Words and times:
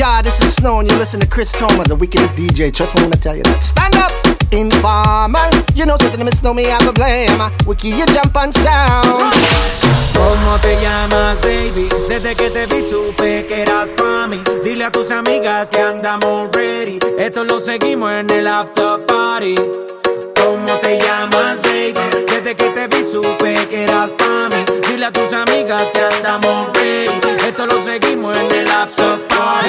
Yeah, 0.00 0.22
this 0.22 0.40
is 0.40 0.54
Snow, 0.54 0.80
and 0.80 0.90
you 0.90 0.96
listen 0.96 1.20
to 1.20 1.26
Chris 1.26 1.52
Thomas, 1.52 1.88
the 1.88 1.94
wickedest 1.94 2.34
DJ. 2.34 2.72
Trust 2.72 2.96
me 2.96 3.02
when 3.02 3.12
I 3.12 3.16
tell 3.16 3.36
you 3.36 3.42
that. 3.42 3.62
Stand 3.62 3.94
up, 3.96 4.10
informer. 4.50 5.44
You 5.76 5.84
know, 5.84 5.98
something 5.98 6.24
miss, 6.24 6.42
know 6.42 6.54
me, 6.54 6.64
have 6.64 6.88
a 6.88 6.92
blame. 6.94 7.36
Wiki, 7.66 7.90
you 7.90 8.06
jump 8.06 8.34
on 8.34 8.50
sound. 8.50 9.34
¿Cómo 10.16 10.58
te 10.62 10.80
llamas, 10.80 11.38
baby? 11.42 11.90
Desde 12.08 12.34
que 12.34 12.48
te 12.48 12.64
vi 12.64 12.80
supe 12.80 13.44
que 13.44 13.60
eras 13.60 13.90
pa' 13.90 14.26
mí. 14.26 14.42
Dile 14.64 14.84
a 14.84 14.90
tus 14.90 15.10
amigas 15.10 15.68
que 15.68 15.80
andamos 15.82 16.50
ready. 16.52 16.98
Esto 17.18 17.44
lo 17.44 17.60
seguimos 17.60 18.10
en 18.10 18.30
el 18.30 18.46
after 18.46 19.04
party. 19.04 19.54
¿Cómo 20.80 20.94
te 20.94 20.98
llamas, 20.98 21.62
baby? 21.62 22.24
Desde 22.26 22.56
que 22.56 22.70
te 22.70 22.86
vi 22.88 23.04
supe 23.04 23.68
que 23.68 23.84
eras 23.84 24.10
pa' 24.10 24.48
mí. 24.48 24.64
Dile 24.88 25.06
a 25.06 25.12
tus 25.12 25.32
amigas 25.32 25.82
que 25.92 26.00
andamos 26.00 26.72
ready. 26.74 27.46
Esto 27.46 27.66
lo 27.66 27.82
seguimos 27.84 28.34
en 28.34 28.54
el 28.54 28.70
after 28.70 29.18
party. 29.28 29.68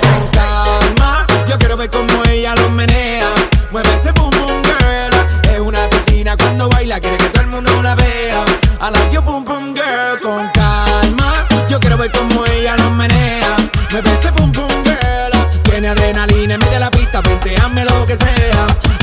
Con 0.00 0.28
calma, 0.30 1.26
yo 1.48 1.58
quiero 1.58 1.76
ver 1.76 1.90
cómo 1.90 2.22
ella 2.30 2.54
lo 2.54 2.70
menea. 2.70 3.28
Mueve 3.70 3.94
ese 4.00 4.12
boom 4.12 4.30
boom 4.30 4.62
girl. 4.62 5.52
Es 5.52 5.60
una 5.60 5.84
asesina 5.84 6.36
cuando 6.36 6.68
baila, 6.70 7.00
quiere 7.00 7.18
que 7.18 7.28
todo 7.28 7.42
el 7.42 7.48
mundo 7.48 7.82
la 7.82 7.94
vea. 7.94 8.44
I 8.80 8.90
like 8.90 9.12
your 9.12 9.24
boom 9.24 9.44
boom 9.44 9.74
girl. 9.74 10.20
Con 10.22 10.48
calma, 10.54 11.46
yo 11.68 11.78
quiero 11.80 11.98
ver 11.98 12.10
cómo 12.12 12.46
ella 12.46 12.76
lo 12.76 12.90
menea. 12.92 13.56
Mueve 13.90 14.10
ese 14.10 14.30
boom 14.30 14.52
boom 14.52 14.68
girl. 14.84 15.62
Tiene 15.64 15.88
adrenalina 15.88 16.56
de 16.56 16.80
la 16.80 16.90
pista, 16.90 17.20
hazme 17.62 17.84
lo 17.84 18.06
que 18.06 18.16
sea. 18.16 18.95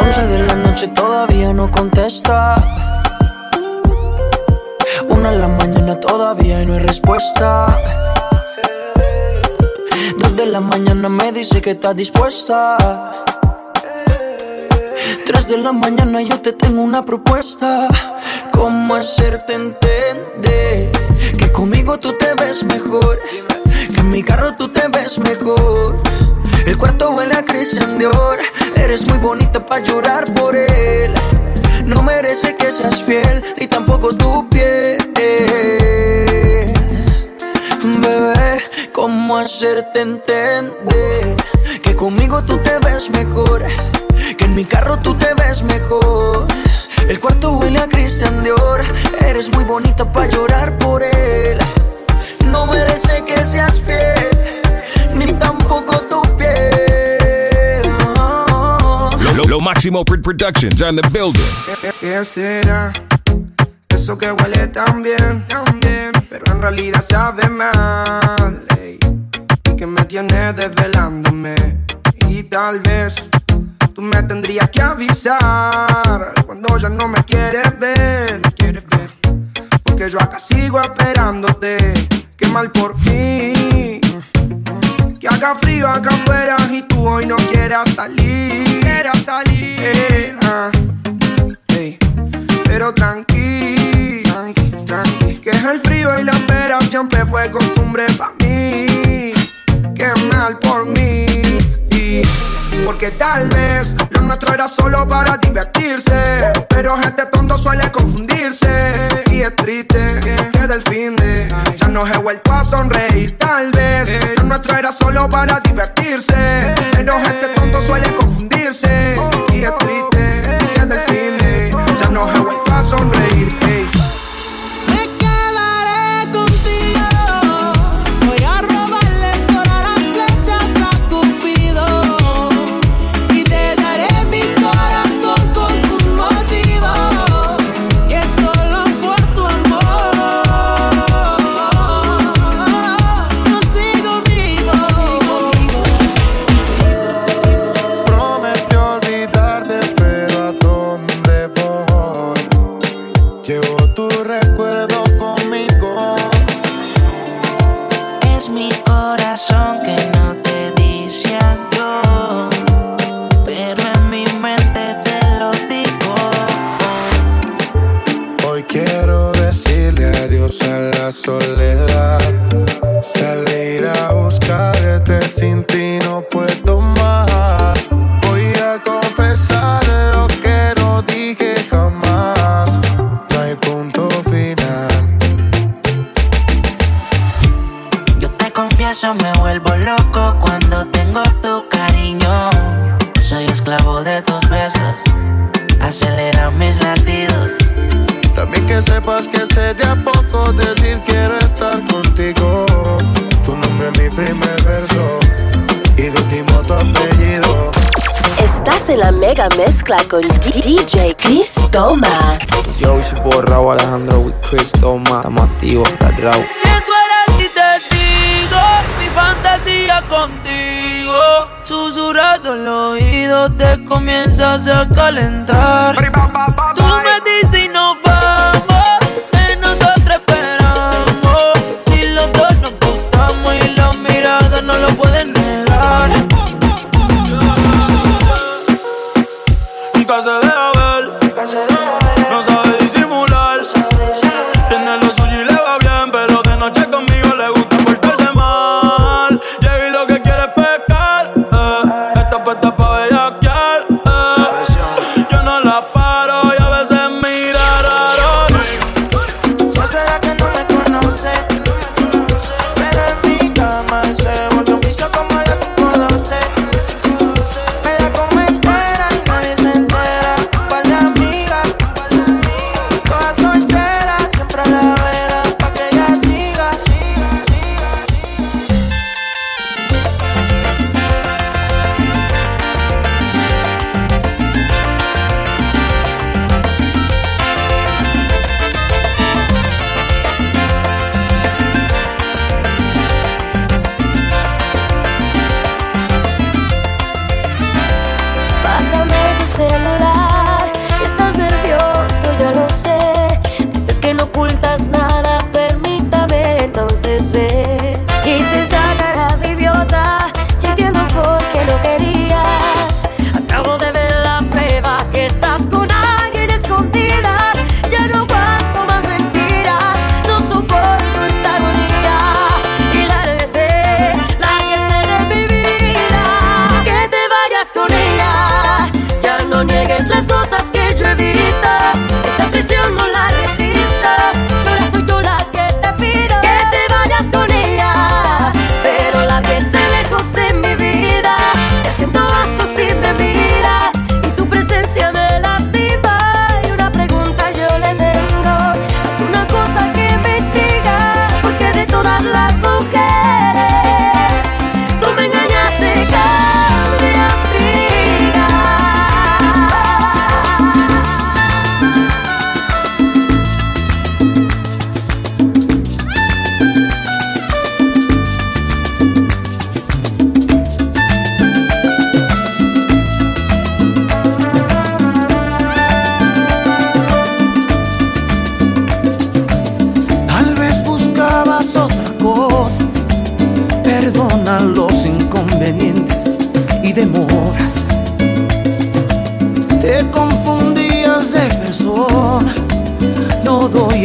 11 0.00 0.26
de 0.28 0.38
la 0.46 0.54
noche 0.54 0.88
todavía 0.88 1.52
no 1.52 1.70
contesta. 1.70 2.54
Una 5.08 5.30
de 5.30 5.38
la 5.38 5.48
mañana 5.48 6.00
todavía 6.00 6.64
no 6.64 6.74
hay 6.74 6.78
respuesta. 6.80 7.78
Dos 10.18 10.36
de 10.36 10.46
la 10.46 10.60
mañana 10.60 11.08
me 11.08 11.32
dice 11.32 11.60
que 11.60 11.72
está 11.72 11.92
dispuesta. 11.92 12.78
Tres 15.26 15.48
de 15.48 15.58
la 15.58 15.72
mañana 15.72 16.22
yo 16.22 16.40
te 16.40 16.52
tengo 16.52 16.80
una 16.82 17.04
propuesta. 17.04 17.86
¿Cómo 18.52 18.94
hacerte 18.94 19.52
entender 19.54 20.90
que 21.38 21.52
conmigo 21.52 21.98
tú 21.98 22.14
te 22.14 22.34
ves 22.34 22.64
mejor? 22.64 23.18
Que 23.94 24.00
en 24.00 24.10
mi 24.10 24.22
carro 24.22 24.54
tú 24.56 24.68
te 24.68 24.88
ves 24.88 25.18
mejor. 25.18 26.00
El 26.66 26.76
cuarto 26.78 27.10
huele 27.10 27.34
a 27.34 27.44
Christian 27.44 27.98
Dior. 27.98 28.38
Eres 28.76 29.06
muy 29.08 29.18
bonita 29.18 29.64
para 29.64 29.82
llorar 29.82 30.32
por 30.34 30.54
él. 30.54 31.12
No 31.84 32.02
merece 32.02 32.56
que 32.56 32.70
seas 32.70 33.02
fiel, 33.02 33.42
ni 33.58 33.66
tampoco 33.66 34.14
tu 34.14 34.48
piel. 34.48 34.98
Bebé, 38.00 38.62
¿cómo 38.92 39.36
hacerte 39.38 40.00
entender? 40.00 41.36
Que 41.82 41.94
conmigo 41.94 42.42
tú 42.42 42.56
te 42.58 42.78
ves 42.78 43.10
mejor. 43.10 43.64
Que 44.36 44.44
en 44.44 44.54
mi 44.54 44.64
carro 44.64 44.98
tú 44.98 45.14
te 45.14 45.34
ves 45.34 45.62
mejor. 45.62 46.46
El 47.08 47.20
cuarto 47.20 47.52
huele 47.52 47.78
a 47.78 47.88
Christian 47.88 48.42
Dior. 48.42 48.82
Eres 49.26 49.52
muy 49.52 49.64
bonita 49.64 50.10
para 50.10 50.26
llorar 50.28 50.78
por 50.78 51.02
él. 51.02 51.58
No 52.46 52.66
merece 52.66 53.22
que 53.24 53.44
seas 53.44 53.80
fiel, 53.80 54.30
ni 55.14 55.26
tampoco 55.26 56.00
Lo, 59.40 59.48
lo, 59.48 59.60
Máximo 59.60 60.04
Pr- 60.04 60.20
Productions 60.20 60.82
on 60.82 60.96
the 60.96 61.08
building. 61.08 61.40
¿Qué, 61.80 61.92
qué 61.98 62.24
será? 62.26 62.92
Eso 63.88 64.18
que 64.18 64.30
huele 64.32 64.66
tan 64.68 65.02
bien, 65.02 65.46
tan 65.48 65.80
bien, 65.80 66.12
pero 66.28 66.52
en 66.52 66.60
realidad 66.60 67.02
sabe 67.08 67.48
mal. 67.48 68.66
ey. 68.78 68.98
Y 69.72 69.76
que 69.76 69.86
me 69.86 70.04
tiene 70.04 70.52
desvelándome. 70.52 71.54
Y 72.28 72.42
tal 72.42 72.80
vez 72.80 73.14
tú 73.94 74.02
me 74.02 74.22
tendrías 74.24 74.68
que 74.68 74.82
avisar 74.82 76.34
cuando 76.44 76.76
ya 76.76 76.90
no 76.90 77.08
me 77.08 77.24
quieres 77.24 77.78
ver. 77.78 78.42
quieres 78.56 78.84
ver. 78.88 79.10
Porque 79.84 80.10
yo 80.10 80.20
acá 80.20 80.38
sigo 80.38 80.82
esperándote. 80.82 81.94
Qué 82.36 82.46
mal 82.48 82.70
por 82.72 82.94
mí. 83.06 84.00
Que 85.20 85.28
haga 85.28 85.54
frío 85.54 85.86
acá 85.86 86.08
afuera 86.08 86.56
y 86.70 86.80
tú 86.80 87.06
hoy 87.06 87.26
no 87.26 87.36
quieras 87.36 87.90
salir. 87.94 88.80
Quieras 88.80 89.22
salir. 89.22 90.34
ah. 90.44 90.70
Ey, 91.76 91.98
Pero 92.64 92.94
tranqui, 92.94 94.22
tranqui, 94.24 94.70
tranqui. 94.86 95.34
Que 95.36 95.50
es 95.50 95.62
el 95.64 95.80
frío 95.80 96.18
y 96.18 96.24
la 96.24 96.32
espera 96.32 96.80
siempre 96.80 97.26
fue 97.26 97.50
costumbre 97.50 98.06
para 98.16 98.32
mí. 98.40 99.34
Qué 99.94 100.10
mal 100.32 100.58
por 100.58 100.86
mí. 100.86 101.26
Porque 102.86 103.10
tal 103.10 103.46
vez 103.50 103.94
lo 104.12 104.22
nuestro 104.22 104.54
era 104.54 104.68
solo 104.68 105.06
para 105.06 105.36
divertirse. 105.36 105.49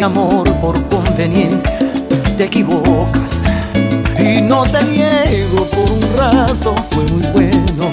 amor 0.06 0.54
por 0.62 0.80
conveniencia 0.88 1.80
te 2.38 2.44
equivocas. 2.44 3.42
Y 4.20 4.42
no 4.42 4.64
te 4.64 4.84
niego, 4.84 5.66
por 5.66 5.92
un 5.92 6.18
rato 6.18 6.76
fue 6.92 7.04
muy 7.06 7.24
bueno. 7.34 7.92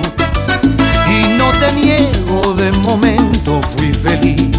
Y 1.09 1.39
no 1.39 1.51
te 1.53 1.73
niego, 1.73 2.53
de 2.55 2.71
momento 2.73 3.61
fui 3.77 3.95
feliz. 3.95 4.51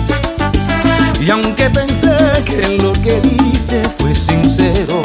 Y 1.21 1.29
aunque 1.29 1.69
pensé 1.69 2.17
que 2.43 2.77
lo 2.81 2.91
que 2.93 3.21
diste 3.21 3.83
fue 3.99 4.15
sincero, 4.15 5.01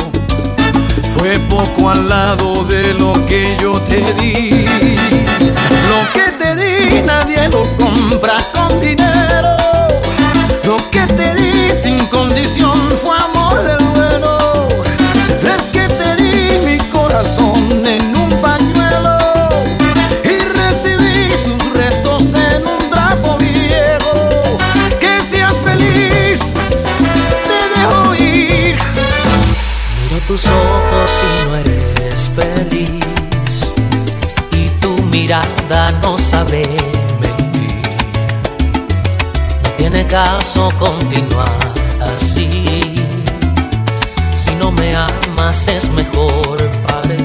fue 1.17 1.39
poco 1.51 1.91
al 1.91 2.09
lado 2.09 2.65
de 2.65 2.95
lo 2.95 3.13
que 3.27 3.59
yo 3.61 3.79
te 3.83 4.01
di. 4.15 4.65
Lo 5.91 6.01
que 6.15 6.33
te 6.39 6.57
di 6.57 7.03
nadie 7.03 7.49
lo 7.51 7.63
compra. 7.77 8.39
tus 30.29 30.45
ojos 30.45 31.11
y 31.23 31.49
no 31.49 31.57
eres 31.57 32.31
feliz 32.37 33.73
y 34.53 34.69
tu 34.79 34.91
mirada 35.05 35.91
no 36.03 36.19
sabe 36.19 36.69
mentir. 37.19 37.81
No 39.63 39.71
tiene 39.79 40.07
caso 40.07 40.69
continuar 40.79 41.49
así. 42.15 42.95
Si 44.35 44.55
no 44.57 44.71
me 44.71 44.95
amas 44.95 45.67
es 45.69 45.89
mejor 45.93 46.59
para 46.87 47.18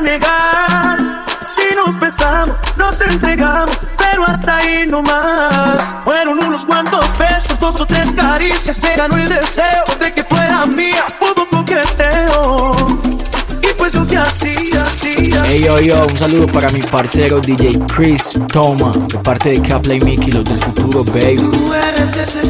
negar. 0.00 1.24
Si 1.44 1.74
nos 1.74 1.98
besamos, 1.98 2.60
nos 2.76 3.00
entregamos, 3.00 3.86
pero 3.96 4.24
hasta 4.26 4.56
ahí 4.58 4.86
no 4.86 5.02
más. 5.02 5.96
Fueron 6.04 6.38
unos 6.44 6.66
cuantos 6.66 7.16
besos, 7.16 7.58
dos 7.58 7.80
o 7.80 7.86
tres 7.86 8.12
caricias. 8.12 8.80
Me 8.82 8.94
ganó 8.94 9.16
el 9.16 9.28
deseo 9.28 9.84
de 9.98 10.12
que 10.12 10.24
fuera 10.24 10.66
mía. 10.66 11.04
Hubo 11.20 11.48
coqueteo. 11.48 12.70
Y 13.62 13.74
pues 13.78 13.94
yo 13.94 14.06
que 14.06 14.18
hacía, 14.18 14.82
hacía. 14.82 15.42
Hey 15.46 15.64
yo 15.64 15.80
yo, 15.80 16.06
un 16.06 16.18
saludo 16.18 16.46
para 16.46 16.68
mi 16.68 16.80
parcero 16.80 17.40
DJ 17.40 17.78
Chris 17.94 18.38
Toma, 18.52 18.92
de 18.92 19.18
parte 19.18 19.50
de 19.50 19.62
Caplay 19.62 20.00
Mickey, 20.00 20.32
los 20.32 20.44
del 20.44 20.58
futuro, 20.58 21.02
baby. 21.02 21.36
Tú 21.36 21.72
eres 21.72 22.16
ese 22.16 22.46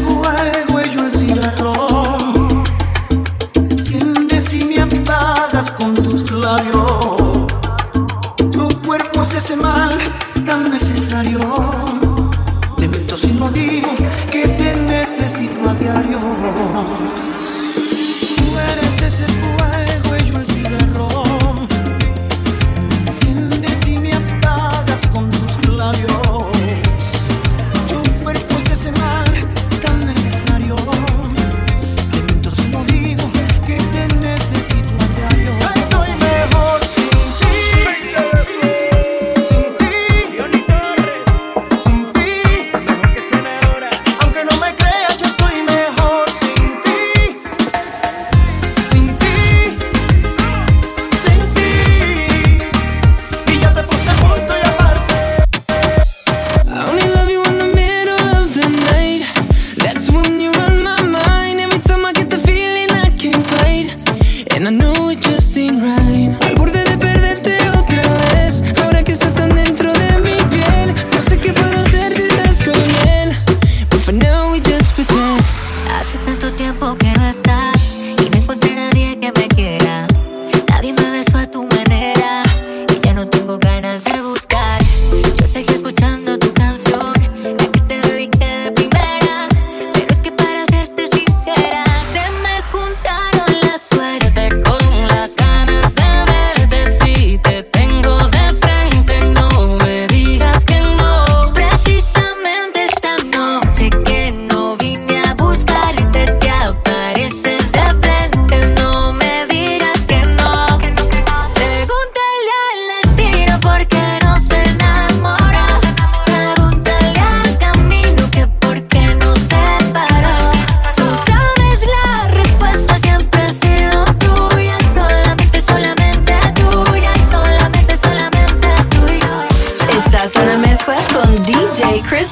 Yeah, 15.81 16.03
yo. 16.11 16.38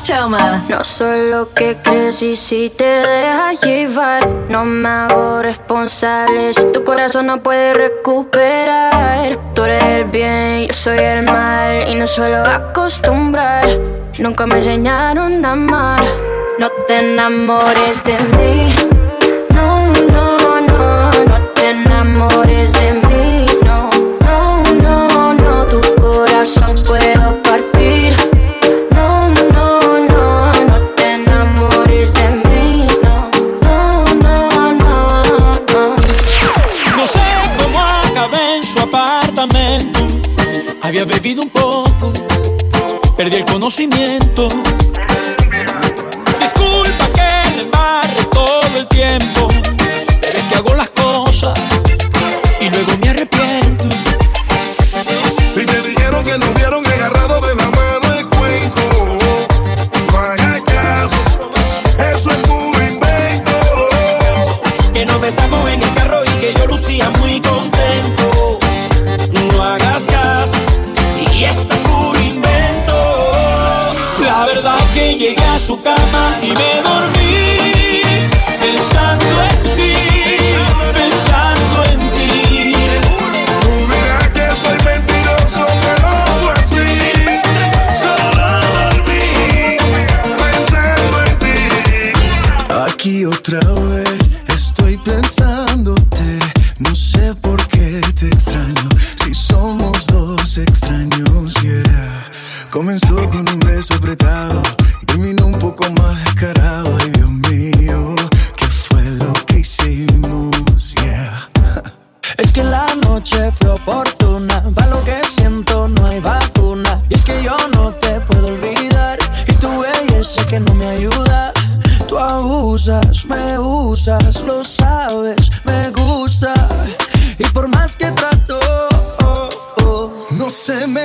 No 0.08 0.84
soy 0.84 1.30
lo 1.30 1.52
que 1.52 1.76
crees 1.82 2.22
y 2.22 2.36
si 2.36 2.70
te 2.70 2.84
dejas 2.84 3.60
llevar, 3.60 4.24
no 4.48 4.64
me 4.64 4.88
hago 4.88 5.42
responsable. 5.42 6.54
Si 6.54 6.64
tu 6.70 6.84
corazón 6.84 7.26
no 7.26 7.42
puede 7.42 7.74
recuperar, 7.74 9.36
tú 9.52 9.64
eres 9.64 9.82
el 9.82 10.04
bien, 10.04 10.68
yo 10.68 10.74
soy 10.74 10.98
el 10.98 11.24
mal 11.24 11.88
y 11.88 11.96
no 11.96 12.06
suelo 12.06 12.44
acostumbrar. 12.44 13.66
Nunca 14.20 14.46
me 14.46 14.58
enseñaron 14.58 15.44
a 15.44 15.52
amar. 15.52 16.04
No 16.60 16.70
te 16.86 16.98
enamores 17.00 18.04
de 18.04 18.16
mí. 18.16 18.95
había 40.98 41.14
bebido 41.14 41.42
un 41.42 41.50
poco, 41.50 42.10
perdí 43.18 43.36
el 43.36 43.44
conocimiento. 43.44 44.48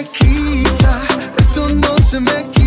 me 0.01 0.07
quita, 0.07 1.01
esto 1.37 1.69
no 1.69 1.97
se 1.99 2.19
me 2.19 2.31
quita. 2.31 2.60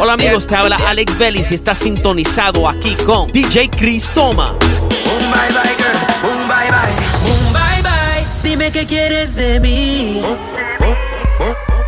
Hola 0.00 0.12
amigos, 0.12 0.46
te 0.46 0.54
habla 0.54 0.76
Alex 0.86 1.18
Vélez 1.18 1.50
y 1.50 1.54
estás 1.54 1.78
sintonizado 1.80 2.68
aquí 2.68 2.94
con 3.04 3.26
DJ 3.32 3.68
Chris 3.68 4.10
Toma. 4.14 4.52
Un 4.52 5.30
bye 5.32 5.48
bye 5.48 5.74
girl, 5.76 6.30
un 6.30 6.46
bye 6.46 6.70
bye, 6.70 6.94
un 7.32 7.52
bye 7.52 7.82
bye. 7.82 8.24
Dime 8.48 8.70
qué 8.70 8.86
quieres 8.86 9.34
de 9.34 9.58
mí. 9.58 10.22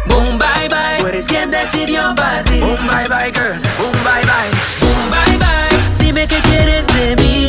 Un 0.06 0.38
bye 0.38 0.68
bye, 0.68 0.98
tú 0.98 1.06
eres 1.06 1.28
quien 1.28 1.52
decidió 1.52 2.12
partir. 2.16 2.64
Un 2.64 2.84
bye 2.88 3.06
bye 3.08 3.32
girl, 3.32 3.60
un 3.78 3.92
bye 4.02 4.24
bye, 4.24 4.50
un 4.82 5.10
bye 5.10 5.36
bye. 5.38 6.04
Dime 6.04 6.26
qué 6.26 6.40
quieres 6.40 6.88
de 6.88 7.14
mí. 7.14 7.48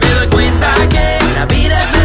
Me 0.00 0.14
doy 0.14 0.28
cuenta 0.28 0.74
que 0.88 1.18
la 1.34 1.44
vida 1.44 1.78
es 1.82 1.97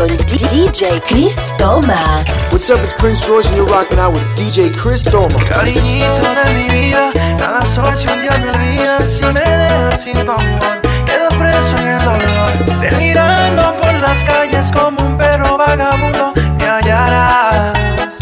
con 0.00 0.08
DJ 0.08 0.98
Chris 1.02 1.52
Toma. 1.58 2.24
What's 2.50 2.70
up, 2.70 2.80
it's 2.82 2.94
Prince 2.94 3.26
George 3.26 3.46
and 3.48 3.56
you're 3.56 3.66
rocking 3.66 3.98
out 3.98 4.14
with 4.14 4.22
DJ 4.34 4.74
Chris 4.74 5.02
Toma. 5.02 5.28
Cariñito 5.28 6.28
de 6.38 6.54
mi 6.54 6.68
vida, 6.70 7.12
nada 7.38 7.60
solo 7.66 7.94
si 7.94 8.06
un 8.08 8.22
día 8.22 8.30
me 8.38 8.48
olvidas, 8.48 9.18
si 9.18 9.24
me 9.24 9.40
dejas 9.40 10.02
sin 10.02 10.14
tu 10.14 10.32
amor, 10.32 10.80
quedo 11.04 11.28
preso 11.38 11.76
en 11.76 11.88
el 11.88 12.04
dolor. 12.04 12.80
Delirando 12.80 13.76
por 13.76 13.92
las 13.94 14.24
calles 14.24 14.72
como 14.72 15.02
un 15.04 15.18
perro 15.18 15.58
vagabundo, 15.58 16.32
me 16.58 16.66
hallarás. 16.66 18.18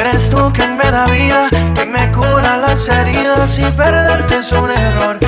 Eres 0.00 0.28
tú 0.28 0.52
quien 0.52 0.76
me 0.76 0.90
da 0.90 1.04
vida, 1.06 1.48
quien 1.74 1.92
me 1.92 2.10
cura 2.10 2.56
las 2.56 2.88
heridas 2.88 3.56
y 3.60 3.64
perderte 3.76 4.38
es 4.38 4.50
un 4.50 4.72
error. 4.72 5.20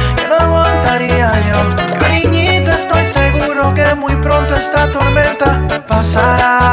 esta 4.65 4.89
tormenta 4.89 5.47
passará. 5.87 6.64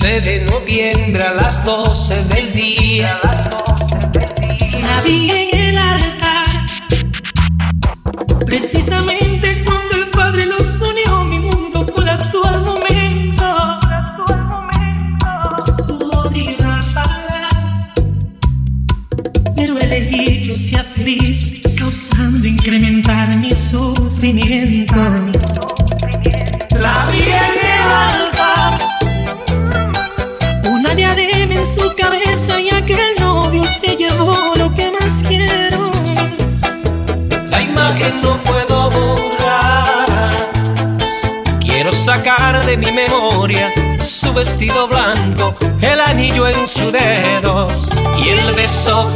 15 0.00 0.20
de 0.20 0.44
noviembre 0.44 1.24
a 1.24 1.34
las 1.34 1.64
12 1.64 2.22
del 2.26 2.52
día. 2.52 3.20
A 3.20 4.80
las 4.80 5.02
del 5.02 5.26
día. 5.26 5.47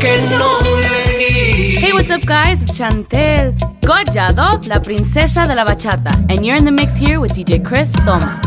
Hey, 0.03 1.93
what's 1.93 2.11
up, 2.11 2.27
guys? 2.27 2.61
It's 2.61 2.77
Chantel 2.77 3.57
God 3.87 4.67
la 4.67 4.81
princesa 4.81 5.47
de 5.47 5.55
la 5.55 5.65
bachata, 5.65 6.11
and 6.29 6.45
you're 6.45 6.57
in 6.57 6.65
the 6.65 6.73
mix 6.73 6.97
here 6.97 7.21
with 7.21 7.35
DJ 7.35 7.65
Chris 7.65 7.93
Toma. 8.05 8.41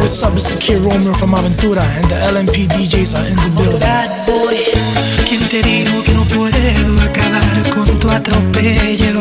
what's 0.00 0.22
up? 0.22 0.34
It's 0.34 0.52
the 0.52 0.58
kid 0.60 0.78
Romeo 0.84 1.12
from 1.12 1.30
Aventura, 1.30 1.84
and 1.84 2.04
the 2.10 2.16
LMP 2.32 2.66
DJs 2.66 3.14
are 3.16 3.26
in 3.28 3.36
the 3.36 3.50
building. 3.56 3.80
Bad 3.80 4.10
boy. 4.26 4.56
¿Quién 5.28 5.42
te 5.48 5.62
dijo 5.62 6.02
que 6.02 6.12
no 6.12 6.24
puedo 6.24 7.02
acabar 7.02 7.70
con 7.74 7.86
tu 7.98 8.10
atropello? 8.10 9.20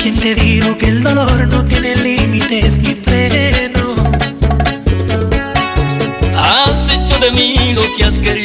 ¿Quién 0.00 0.14
te 0.16 0.34
dijo 0.34 0.78
que 0.78 0.86
el 0.86 1.02
dolor 1.02 1.48
no 1.48 1.64
tiene 1.64 1.96
límites 1.96 2.78
ni 2.78 2.94
freno? 2.94 3.94
Has 6.36 6.92
hecho 6.94 7.18
de 7.18 7.30
mí 7.32 7.74
lo 7.74 7.82
que 7.96 8.04
has 8.04 8.18
querido 8.18 8.37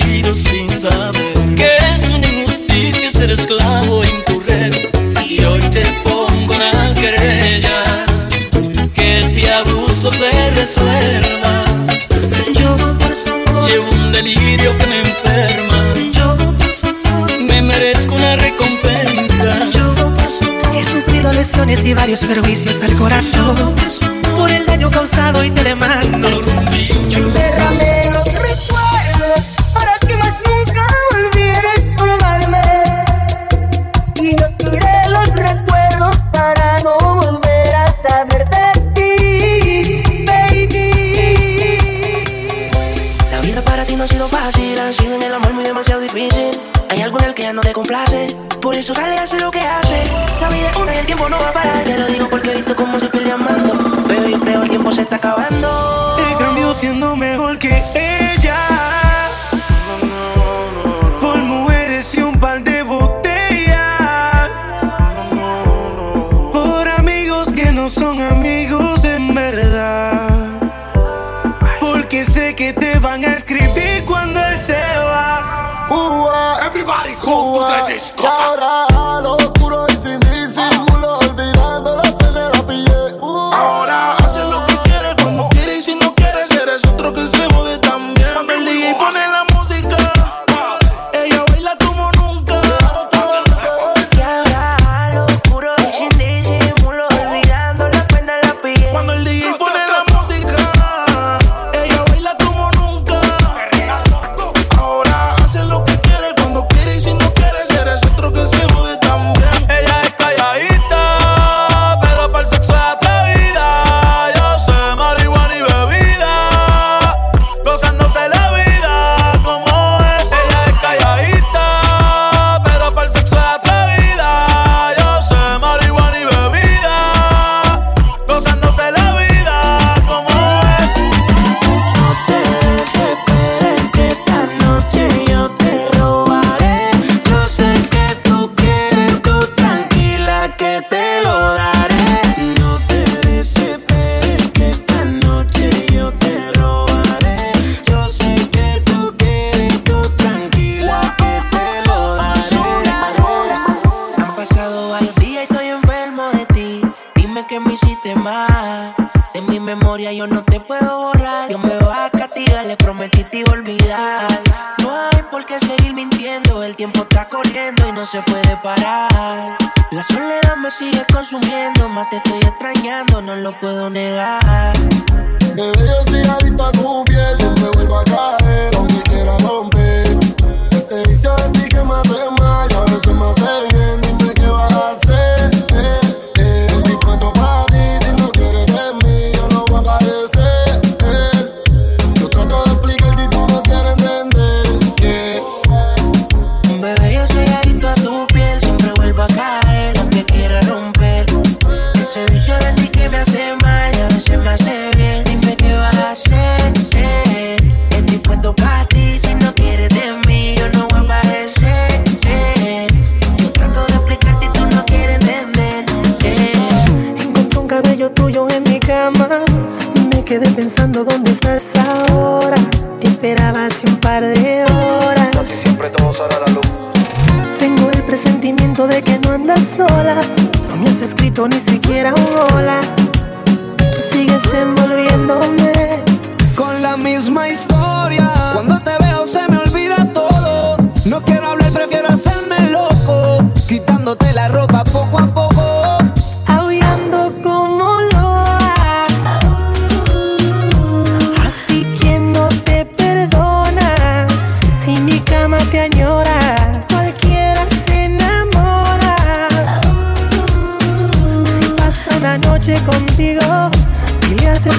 y 21.65 21.93
varios 21.93 22.25
perjuicios 22.25 22.81
al 22.81 22.93
corazón. 22.95 23.73
Por 24.35 24.51
el 24.51 24.65
daño 24.65 24.91
causado 24.91 25.45
y 25.45 25.49
te 25.49 25.63
le 25.63 25.75
mando 25.75 26.27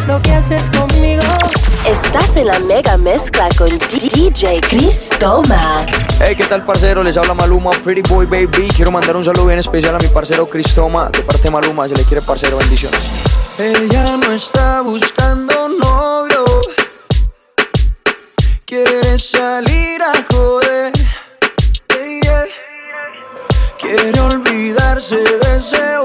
lo 0.06 0.20
que 0.22 0.32
haces 0.32 0.62
conmigo. 0.70 1.22
Estás 1.86 2.36
en 2.36 2.46
la 2.48 2.58
mega 2.60 2.96
mezcla 2.96 3.48
con 3.56 3.68
DJ 3.68 4.60
Chris 4.68 5.10
Toma. 5.20 5.84
Hey, 6.20 6.34
¿qué 6.36 6.44
tal, 6.44 6.64
parcero? 6.64 7.02
Les 7.02 7.16
habla 7.16 7.34
Maluma, 7.34 7.70
Pretty 7.84 8.02
Boy 8.02 8.26
Baby. 8.26 8.68
Quiero 8.74 8.90
mandar 8.90 9.16
un 9.16 9.24
saludo 9.24 9.46
bien 9.46 9.58
especial 9.60 9.94
a 9.94 9.98
mi 9.98 10.08
parcero 10.08 10.48
Chris 10.48 10.74
Toma. 10.74 11.10
De 11.10 11.22
parte 11.22 11.42
de 11.44 11.50
Maluma, 11.50 11.88
se 11.88 11.94
le 11.94 12.02
quiere, 12.04 12.22
parcero. 12.22 12.56
Bendiciones. 12.56 13.00
Ella 13.58 14.16
no 14.16 14.32
está 14.32 14.80
buscando 14.80 15.68
novio. 15.68 16.44
Quiere 18.64 19.18
salir 19.18 20.02
a 20.02 20.12
joder. 20.34 20.92
Yeah, 21.88 22.20
yeah. 22.22 22.44
Quiere 23.78 24.20
olvidarse 24.20 25.16
de 25.16 25.56
ese 25.56 26.03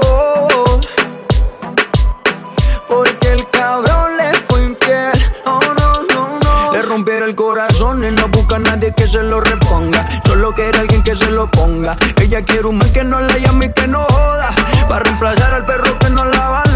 el 7.30 7.36
corazón 7.36 8.04
y 8.04 8.10
no 8.10 8.26
busca 8.28 8.56
a 8.56 8.58
nadie 8.58 8.92
que 8.92 9.08
se 9.08 9.22
lo 9.22 9.40
reponga. 9.40 10.20
Solo 10.26 10.52
quiere 10.52 10.78
alguien 10.78 11.02
que 11.04 11.14
se 11.14 11.30
lo 11.30 11.48
ponga. 11.48 11.96
Ella 12.20 12.42
quiere 12.42 12.66
un 12.66 12.78
man 12.78 12.92
que 12.92 13.04
no 13.04 13.20
la 13.20 13.38
llame 13.38 13.66
y 13.66 13.72
que 13.72 13.86
no 13.86 14.00
joda. 14.04 14.50
Para 14.88 15.04
reemplazar 15.04 15.54
al 15.54 15.64
perro 15.64 15.96
que 16.00 16.10
no 16.10 16.24
la 16.24 16.48
valora. 16.48 16.69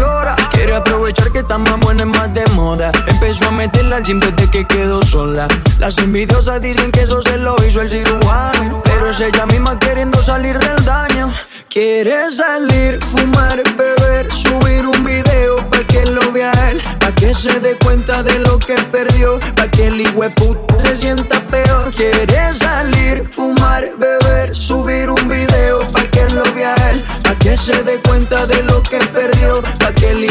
Quiere 0.65 0.77
aprovechar 0.77 1.31
que 1.31 1.39
está 1.41 1.59
más 1.59 1.79
buena 1.79 2.05
más 2.05 2.33
de 2.33 2.43
moda. 2.55 2.91
Empezó 3.05 3.49
a 3.49 3.51
meterla 3.51 3.97
al 3.97 4.03
gym 4.03 4.19
desde 4.19 4.49
que 4.49 4.65
quedó 4.65 5.05
sola. 5.05 5.47
Las 5.77 5.99
envidiosas 5.99 6.59
dicen 6.59 6.91
que 6.91 7.01
eso 7.01 7.21
se 7.21 7.37
lo 7.37 7.55
hizo 7.67 7.81
el 7.81 7.89
cirujano. 7.91 8.81
Pero 8.83 9.11
es 9.11 9.21
ella 9.21 9.45
misma 9.45 9.77
queriendo 9.77 10.17
salir 10.23 10.57
del 10.57 10.83
daño. 10.83 11.31
Quiere 11.69 12.31
salir, 12.31 12.97
fumar, 13.03 13.61
beber, 13.77 14.31
subir 14.31 14.87
un 14.87 15.03
video 15.03 15.57
pa' 15.69 15.83
que 15.83 16.05
lo 16.05 16.31
vea 16.31 16.53
él, 16.71 16.81
pa' 17.01 17.11
que 17.13 17.35
se 17.35 17.59
dé 17.59 17.75
cuenta 17.83 18.23
de 18.23 18.39
lo 18.39 18.57
que 18.57 18.75
perdió, 18.93 19.41
pa' 19.57 19.67
que 19.67 19.87
el 19.87 20.01
puta 20.35 20.79
se 20.79 20.95
sienta 20.95 21.37
peor. 21.51 21.93
Quiere 21.93 22.53
salir, 22.53 23.29
fumar, 23.29 23.83
beber, 23.97 24.55
subir 24.55 25.09
un 25.09 25.27
video 25.27 25.79
pa' 25.91 26.03
que 26.03 26.25
lo 26.29 26.43
vea 26.53 26.75
él, 26.91 27.03
pa' 27.23 27.35
que 27.35 27.57
se 27.57 27.83
dé 27.83 27.99
cuenta 28.07 28.45
de 28.45 28.63
lo 28.63 28.81
que 28.81 28.99
perdió, 29.13 29.61
pa' 29.61 29.91
que 29.91 30.11
el 30.11 30.23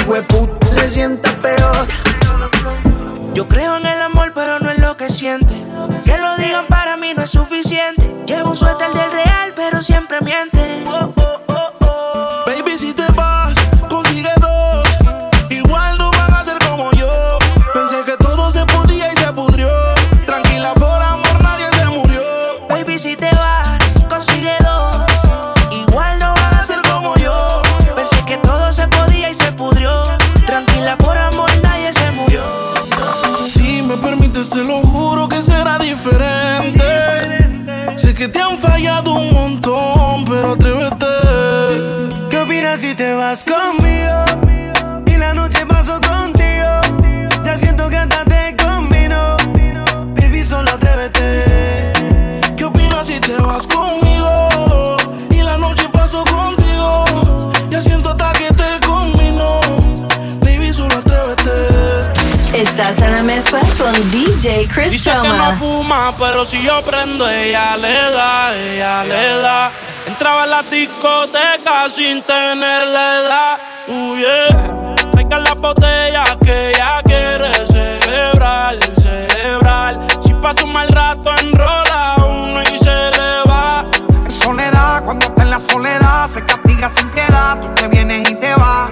se 0.73 0.89
sienta 0.89 1.31
peor. 1.43 1.87
Yo 3.35 3.49
creo 3.49 3.77
en 3.77 3.87
el 3.87 4.01
amor, 4.03 4.33
pero 4.35 4.59
no 4.59 4.71
en 4.71 4.81
lo 4.81 4.97
que 4.97 5.09
siente. 5.09 5.55
Que 6.05 6.17
lo 6.19 6.37
digan 6.37 6.67
para 6.69 6.97
mí 6.97 7.13
no 7.17 7.23
es 7.23 7.31
suficiente. 7.31 8.15
Llevo 8.27 8.51
un 8.51 8.57
suéter 8.57 8.93
del 8.93 9.11
real, 9.11 9.53
pero 9.57 9.83
siempre 9.83 10.21
miente. 10.21 10.85
Oh, 10.87 11.13
oh, 11.17 11.41
oh, 11.49 12.44
te 34.55 34.63
lo 34.63 34.81
juro 34.83 35.29
que 35.29 35.43
será 35.43 35.79
diferente. 35.79 36.85
Sé 37.97 38.15
que 38.15 38.29
te 38.29 38.39
han 38.41 38.57
fallado 38.57 39.15
un 39.15 39.33
montón, 39.33 40.25
pero 40.25 40.53
atrévete. 40.53 41.07
¿Qué 42.31 42.39
opinas 42.39 42.81
si 42.81 42.95
te 42.95 43.15
vas 43.15 43.45
conmigo? 43.45 43.84
DJ 64.11 64.69
Chris 64.69 64.93
Dice 64.93 65.13
que 65.23 65.29
no 65.29 65.53
fuma, 65.53 66.13
pero 66.19 66.45
si 66.45 66.63
yo 66.63 66.83
prendo, 66.83 67.29
ella 67.29 67.77
le 67.77 68.11
da, 68.11 68.55
ella 68.55 69.05
le 69.05 69.39
da. 69.39 69.71
Entraba 70.07 70.45
en 70.45 70.51
la 70.51 70.63
discoteca 70.63 71.89
sin 71.89 72.21
tener 72.23 72.87
la 72.89 73.21
edad. 73.21 73.59
Uh, 73.89 74.17
yeah. 74.17 74.95
Traiga 75.11 75.39
la 75.39 75.55
botella 75.55 76.25
que 76.43 76.71
ella 76.71 77.01
quiere 77.05 77.67
celebrar, 77.67 78.77
celebrar. 79.01 79.99
Si 80.23 80.35
pasa 80.35 80.65
un 80.65 80.73
mal 80.73 80.89
rato, 80.89 81.31
enrola 81.39 82.17
uno 82.19 82.63
y 82.63 82.79
se 82.79 82.91
le 82.91 83.43
va. 83.49 83.85
En 84.25 84.31
soledad, 84.31 85.03
cuando 85.05 85.27
está 85.27 85.43
en 85.43 85.51
la 85.51 85.61
soledad, 85.61 86.29
se 86.29 86.45
castiga 86.45 86.89
sin 86.89 87.09
piedad. 87.11 87.59
Tú 87.61 87.69
te 87.75 87.89
vienes 87.89 88.29
y 88.31 88.37
te 88.37 88.55
vas. 88.55 88.91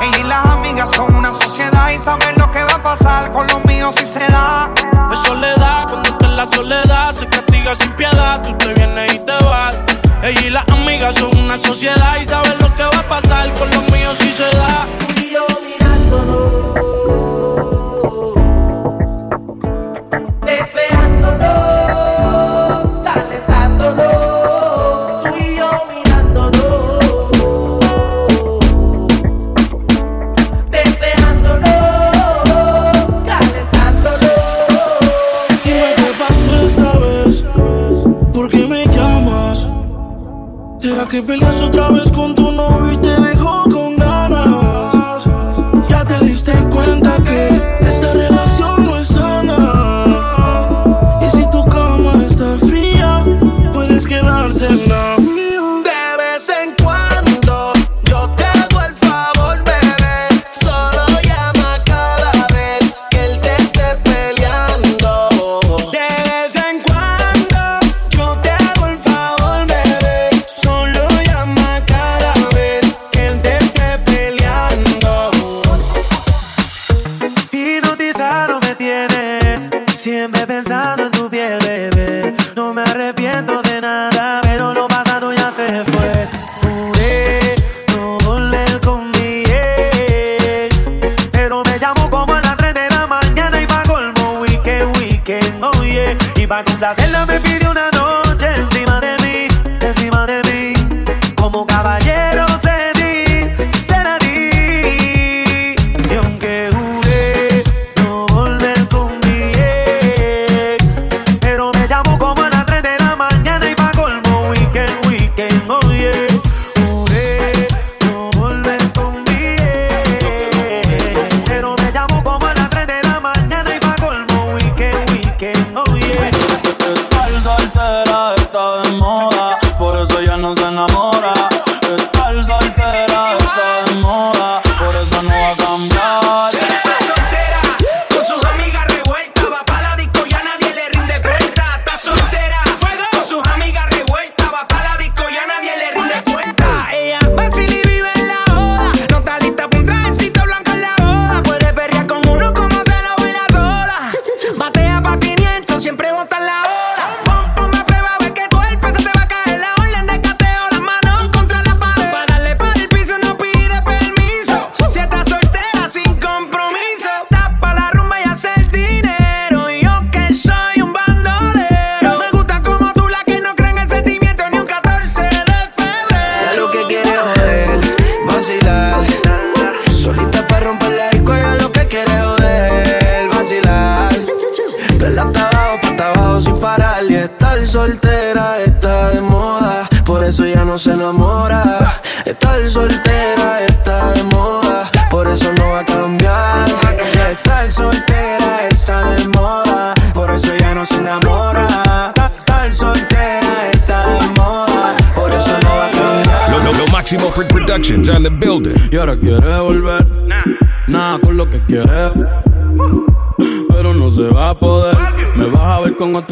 Ella 0.00 0.18
y 0.18 0.22
las 0.24 0.43
amigas 0.74 0.90
son 0.96 1.14
una 1.14 1.32
sociedad 1.32 1.88
y 1.90 1.98
saben 1.98 2.34
lo 2.36 2.50
que 2.50 2.58
va 2.64 2.74
a 2.74 2.82
pasar 2.82 3.30
con 3.30 3.46
los 3.46 3.64
míos 3.64 3.94
si 3.96 4.04
se 4.04 4.18
da. 4.18 4.68
De 5.08 5.14
soledad, 5.14 5.84
cuando 5.88 6.10
está 6.10 6.26
en 6.26 6.36
la 6.36 6.46
soledad, 6.46 7.12
se 7.12 7.28
castiga 7.28 7.76
sin 7.76 7.92
piedad. 7.92 8.42
Tú 8.42 8.58
te 8.58 8.74
vienes 8.74 9.14
y 9.14 9.18
te 9.20 9.32
vas. 9.44 9.76
Ella 10.24 10.40
y 10.40 10.50
las 10.50 10.68
amigas 10.70 11.14
son 11.14 11.36
una 11.38 11.58
sociedad 11.58 12.16
y 12.20 12.24
saben 12.24 12.54
lo 12.58 12.74
que 12.74 12.82
va 12.82 12.98
a 12.98 13.08
pasar 13.08 13.52
con 13.54 13.70
los 13.70 13.92
míos 13.92 14.18
si 14.18 14.32
se 14.32 14.50
da. 14.50 14.88
Y 15.16 15.30
yo 15.30 15.46
mirándonos, 15.64 16.74
¿Será 41.04 41.20
que 41.20 41.22
peleas 41.22 41.60
otra 41.60 41.90
vez 41.90 42.10
con 42.12 42.34
tu 42.34 42.43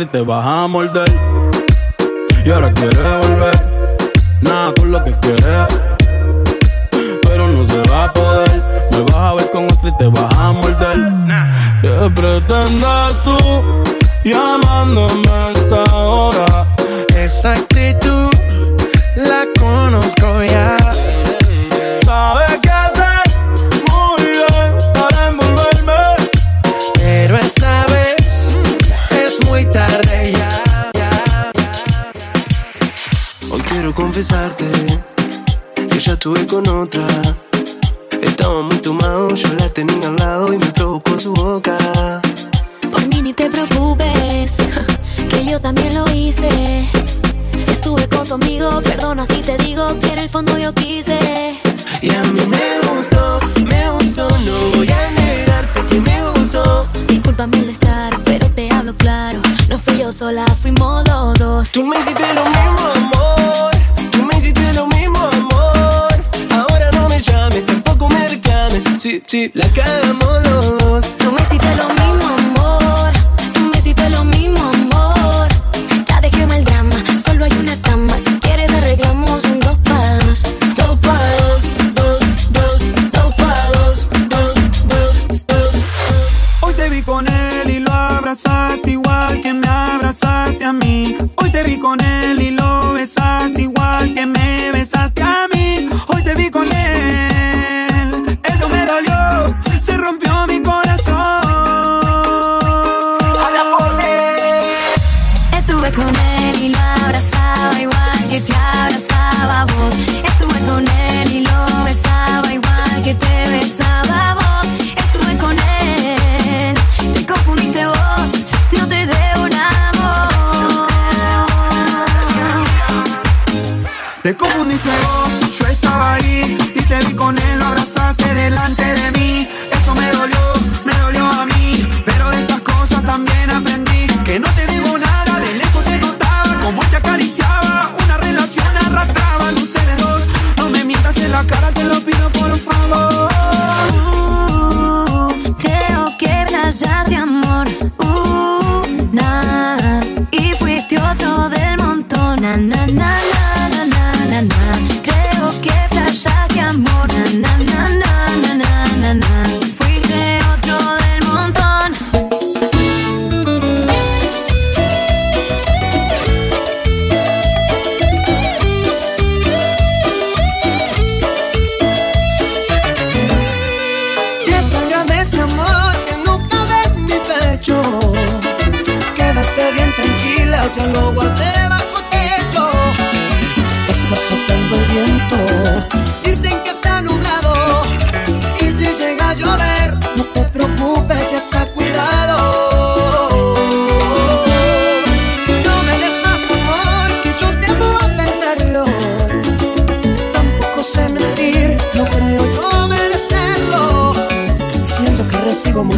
te 0.06 0.20
vas 0.20 0.46
a 0.46 0.66
morder. 0.68 1.41
Perdona 48.82 49.24
si 49.26 49.40
te 49.40 49.56
digo 49.58 49.98
que 49.98 50.08
en 50.08 50.18
el 50.18 50.28
fondo 50.28 50.58
yo 50.58 50.72
quise. 50.74 51.18
Y 52.00 52.10
a 52.10 52.22
mí 52.24 52.40
me 52.46 52.88
gustó, 52.88 53.40
me 53.60 53.90
gustó, 53.90 54.28
no 54.40 54.76
voy 54.76 54.90
a 54.90 55.10
negarte 55.10 55.80
que 55.88 56.00
me 56.00 56.30
gustó. 56.30 56.88
Discúlpame 57.08 57.58
el 57.58 57.68
estar, 57.70 58.18
pero 58.24 58.50
te 58.50 58.70
hablo 58.70 58.92
claro. 58.94 59.40
No 59.68 59.78
fui 59.78 59.98
yo 59.98 60.12
sola, 60.12 60.44
fuimos 60.60 61.06
los 61.08 61.38
dos. 61.38 61.72
Tú 61.72 61.84
me 61.84 61.98
hiciste 61.98 62.34
lo 62.34 62.44
mismo, 62.44 62.86
amor. 62.96 63.70
Tú 64.10 64.22
me 64.24 64.36
hiciste 64.38 64.72
lo 64.74 64.86
mismo, 64.88 65.18
amor. 65.18 66.12
Ahora 66.50 66.90
no 66.92 67.08
me 67.08 67.20
llames, 67.20 67.64
tampoco 67.66 68.08
me 68.08 68.28
reclames. 68.28 68.84
Sí, 68.98 69.22
sí, 69.26 69.50
la 69.54 69.66
cama. 69.68 70.21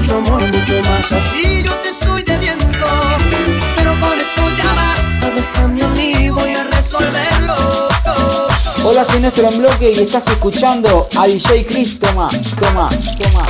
mucho 0.04 0.16
amor, 0.18 0.42
mucho 0.42 0.90
más 0.90 1.12
a 1.12 1.18
ti 1.32 1.62
yo 1.62 1.74
te 1.78 1.88
estoy 1.88 2.22
debiendo, 2.24 2.66
pero 3.76 3.98
con 3.98 4.20
esto 4.20 4.42
ya 4.56 4.74
basta, 4.74 5.30
déjame 5.34 5.82
a 5.82 5.88
mí, 5.88 6.28
voy 6.28 6.50
a 6.52 6.64
resolverlo. 6.64 7.88
Hola, 8.84 9.04
soy 9.04 9.20
nuestro 9.20 9.48
en 9.48 9.58
bloque 9.58 9.90
y 9.92 10.00
estás 10.00 10.28
escuchando 10.28 11.08
a 11.16 11.26
DJ 11.26 11.64
Chris, 11.66 11.98
toma, 11.98 12.28
toma, 12.60 12.88
toma. 13.18 13.46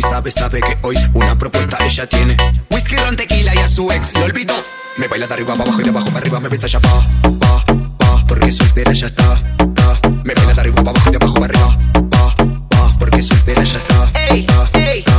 y 0.00 0.02
sabe, 0.02 0.30
sabe 0.30 0.60
que 0.60 0.78
hoy 0.82 0.96
una 1.12 1.36
propuesta 1.36 1.76
ella 1.84 2.06
tiene. 2.06 2.36
Whisky, 2.70 2.96
ron, 2.96 3.16
tequila 3.16 3.54
y 3.54 3.58
a 3.58 3.68
su 3.68 3.90
ex 3.90 4.14
lo 4.14 4.24
olvidó. 4.24 4.54
Me 4.96 5.06
baila 5.08 5.26
de 5.26 5.34
arriba 5.34 5.54
para 5.54 5.64
abajo 5.64 5.80
y 5.80 5.84
de 5.84 5.90
abajo 5.90 6.06
para 6.06 6.18
arriba, 6.18 6.40
me 6.40 6.48
besa 6.48 6.66
ya 6.66 6.80
pa, 6.80 7.02
pa, 7.38 7.64
pa, 7.98 8.26
porque 8.26 8.50
soltera 8.50 8.92
ya 8.92 9.06
está, 9.06 9.36
ta. 9.74 10.00
Me 10.24 10.34
baila 10.34 10.54
de 10.54 10.60
arriba 10.60 10.76
para 10.76 10.90
abajo 10.90 11.08
y 11.08 11.10
de 11.10 11.16
abajo 11.16 11.34
para 11.34 11.46
arriba, 11.46 11.78
pa, 12.10 12.36
pa, 12.68 12.98
porque 12.98 13.22
soltera 13.22 13.62
ya 13.62 13.76
está, 13.76 14.12
ta. 14.12 14.34
Ey, 14.34 14.46
ey. 14.74 15.09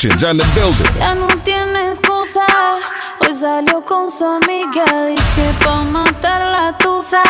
Productions 0.00 0.38
the. 0.38 0.98
Ya 0.98 1.14
no 1.14 1.26
tiene 1.44 1.88
excusa. 1.88 2.46
Hoy 3.20 3.34
salió 3.34 3.84
con 3.84 4.10
su 4.10 4.24
amiga. 4.24 4.84
Dice 5.06 5.30
que 5.34 5.64
pa' 5.64 5.82
matar 5.82 6.40
la 6.40 6.78
tusa. 6.78 7.22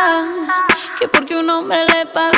Que 0.96 1.08
porque 1.08 1.36
un 1.36 1.50
hombre 1.50 1.84
le 1.86 2.06
paga 2.06 2.29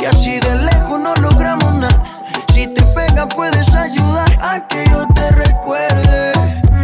Y 0.00 0.04
así 0.06 0.40
de 0.40 0.56
lejos 0.62 0.98
no 1.00 1.14
logramos 1.16 1.74
nada. 1.74 2.02
Si 2.54 2.66
te 2.66 2.82
pega, 2.94 3.26
puedes 3.28 3.74
ayudar 3.74 4.30
a 4.40 4.66
que 4.66 4.84
yo 4.90 5.06
te 5.14 5.30
recuerde. 5.32 6.32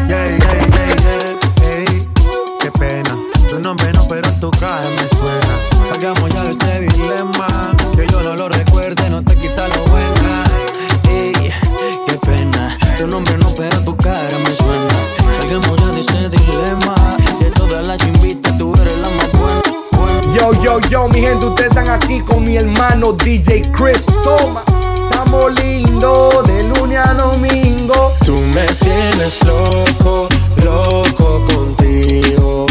Yeah, 0.06 0.36
yeah, 0.36 0.66
yeah, 0.68 1.38
hey, 1.62 2.08
qué 2.60 2.70
pena. 2.72 3.16
Tu 3.48 3.58
nombre 3.58 3.90
no, 3.92 4.04
pero 4.06 4.30
tu 4.32 4.50
cara 4.50 4.88
me 4.90 5.16
suena. 5.16 5.43
Yo, 20.64 20.80
yo, 20.88 21.08
mi 21.08 21.20
gente, 21.20 21.44
ustedes 21.44 21.68
están 21.68 21.90
aquí 21.90 22.20
con 22.20 22.42
mi 22.42 22.56
hermano 22.56 23.12
DJ 23.12 23.70
Chris. 23.70 24.06
Toma, 24.22 24.64
estamos 25.10 25.52
lindo 25.60 26.42
de 26.46 26.62
lunes 26.62 27.00
a 27.04 27.12
domingo. 27.12 28.14
Tú 28.24 28.34
me 28.54 28.64
tienes 28.80 29.44
loco, 29.44 30.26
loco 30.64 31.44
contigo. 31.52 32.66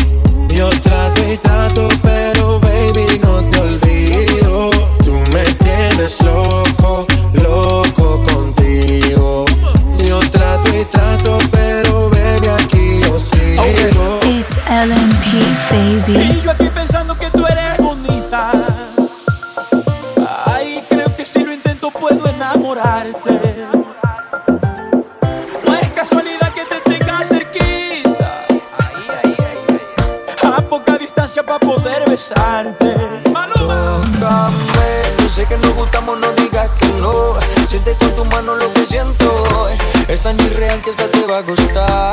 Yo 0.50 0.70
trato 0.82 1.22
y 1.32 1.38
trato, 1.38 1.88
pero 2.02 2.60
baby, 2.62 3.20
no 3.22 3.44
te 3.52 3.60
olvido. 3.60 4.72
Tú 5.06 5.14
me 5.32 5.44
tienes 5.64 6.20
loco, 6.24 7.06
loco 7.34 8.24
contigo. 8.24 9.46
Yo 10.04 10.20
trato 10.32 10.68
y 10.76 10.84
trato, 10.86 11.38
pero 11.52 12.10
baby, 12.10 12.48
aquí 12.58 13.02
yo 13.02 13.20
sigo. 13.20 13.62
Okay. 13.62 14.40
It's 14.40 14.58
LMP, 14.68 16.08
baby. 16.08 16.42
vai 41.34 41.42
gostar. 41.42 42.13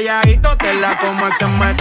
calladito 0.00 0.56
te 0.56 0.74
la 0.74 0.98
como 0.98 1.26
el 1.26 1.36
que 1.36 1.46
me 1.46 1.79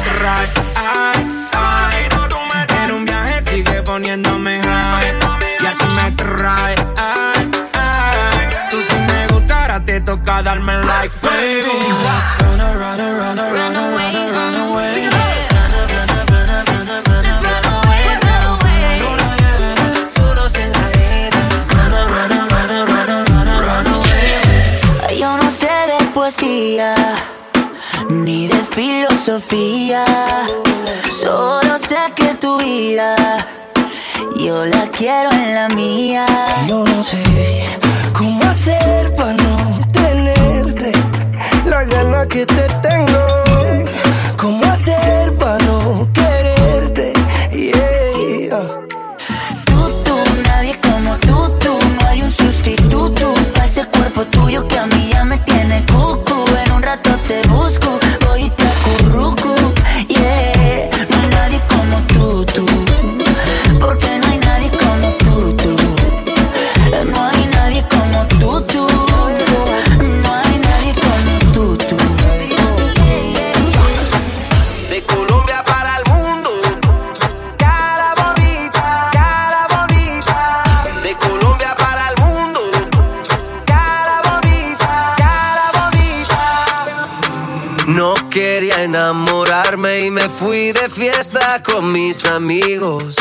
y 89.87 90.11
me 90.11 90.27
fui 90.27 90.73
de 90.73 90.89
fiesta 90.89 91.63
con 91.63 91.93
mis 91.93 92.25
amigos. 92.25 93.15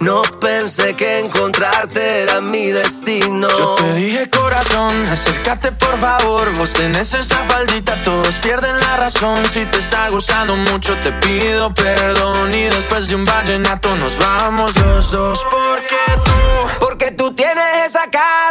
No 0.00 0.22
pensé 0.40 0.96
que 0.96 1.18
encontrarte 1.18 2.22
era 2.22 2.40
mi 2.40 2.68
destino. 2.72 3.46
Yo 3.48 3.74
te 3.74 3.94
dije 3.94 4.30
corazón, 4.30 4.90
acércate 5.10 5.70
por 5.72 5.98
favor. 5.98 6.50
Vos 6.56 6.72
tenés 6.72 7.12
esa 7.12 7.44
faldita, 7.44 7.94
todos 8.04 8.34
pierden 8.36 8.78
la 8.80 8.96
razón. 8.96 9.44
Si 9.52 9.66
te 9.66 9.78
está 9.78 10.08
gustando 10.08 10.56
mucho, 10.56 10.98
te 11.00 11.12
pido 11.12 11.72
perdón. 11.74 12.54
Y 12.54 12.64
después 12.64 13.08
de 13.08 13.16
un 13.16 13.26
vallenato 13.26 13.94
nos 13.96 14.18
vamos 14.18 14.74
los 14.80 15.10
dos. 15.10 15.46
Porque 15.50 16.20
tú, 16.24 16.80
porque 16.80 17.10
tú 17.10 17.34
tienes 17.34 17.86
esa 17.86 18.10
cara 18.10 18.41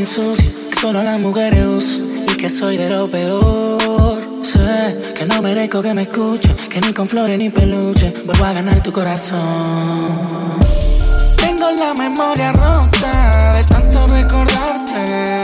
soy 0.00 0.36
que 0.70 0.80
solo 0.80 1.02
las 1.02 1.20
mujeres 1.20 1.66
uso 1.66 1.98
y 2.32 2.36
que 2.36 2.48
soy 2.48 2.78
de 2.78 2.88
lo 2.88 3.10
peor. 3.10 4.22
Sé 4.42 5.12
que 5.14 5.26
no 5.26 5.42
merezco 5.42 5.82
que 5.82 5.92
me 5.92 6.02
escuche, 6.02 6.48
que 6.70 6.80
ni 6.80 6.94
con 6.94 7.06
flores 7.06 7.38
ni 7.38 7.50
peluche 7.50 8.12
vuelvo 8.24 8.44
a 8.44 8.52
ganar 8.54 8.82
tu 8.82 8.90
corazón. 8.90 9.38
Tengo 11.36 11.70
la 11.72 11.92
memoria 11.92 12.52
rota 12.52 13.52
de 13.54 13.64
tanto 13.64 14.06
recordarte. 14.06 15.41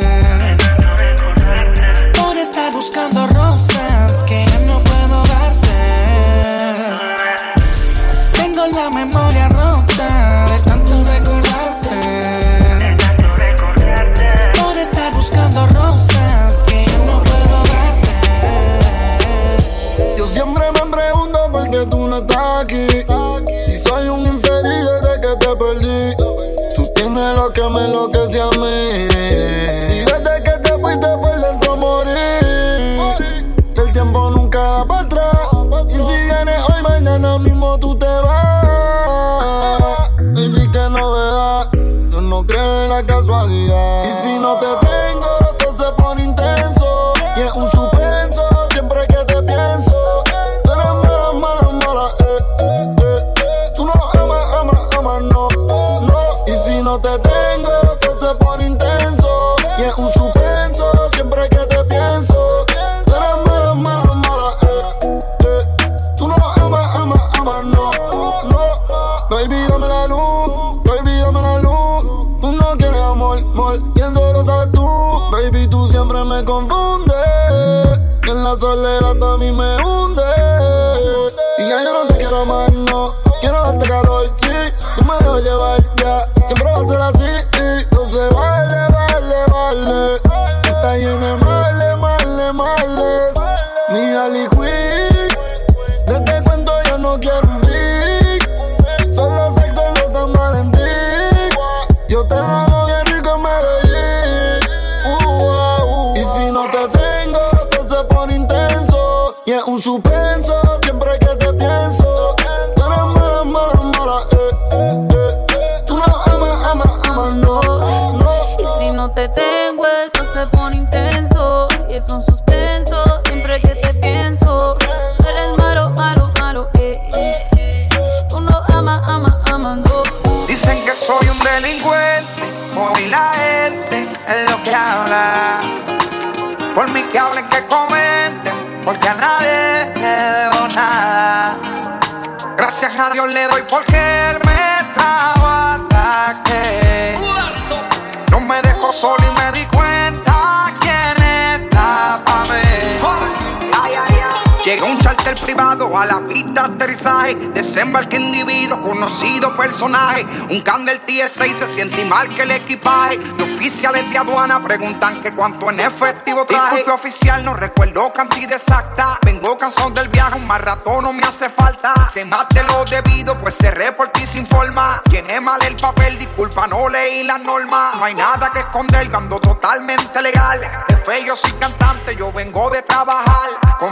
equipaje. 162.69 163.17
Los 163.39 163.51
oficiales 163.51 164.11
de 164.11 164.19
aduana 164.19 164.63
preguntan 164.63 165.23
que 165.23 165.33
cuánto 165.35 165.71
en 165.71 165.81
efectivo 165.81 166.45
traje. 166.45 166.77
Disculpe 166.77 166.93
oficial, 166.93 167.45
no 167.45 167.55
recuerdo 167.55 168.13
cantidad 168.13 168.53
exacta. 168.53 169.19
Vengo 169.23 169.57
cansado 169.57 169.91
del 169.91 170.09
viaje, 170.09 170.37
un 170.37 170.47
más 170.47 170.61
rato 170.61 171.01
no 171.01 171.13
me 171.13 171.23
hace 171.23 171.49
falta. 171.49 171.95
Se 172.13 172.25
mate 172.27 172.63
lo 172.65 172.85
debido, 172.85 173.39
pues 173.39 173.57
cerré 173.57 173.93
por 173.93 174.09
ti 174.09 174.27
sin 174.27 174.47
forma. 174.47 175.03
Llené 175.11 175.41
mal 175.41 175.63
el 175.63 175.77
papel, 175.77 176.19
disculpa, 176.19 176.67
no 176.67 176.89
leí 176.89 177.23
las 177.25 177.41
normas. 177.43 177.97
No 177.97 178.05
hay 178.05 178.15
nada 178.15 178.51
que 178.53 178.61
esconder, 178.61 179.11
ando 179.15 179.41
totalmente 179.41 180.21
legal. 180.23 180.61
De 180.89 180.97
fe, 180.99 181.25
yo 181.25 181.35
soy 181.35 181.53
cantante, 181.53 182.15
yo 182.17 182.31
vengo 182.33 182.69
de 182.71 182.83
trabajar. 182.83 183.38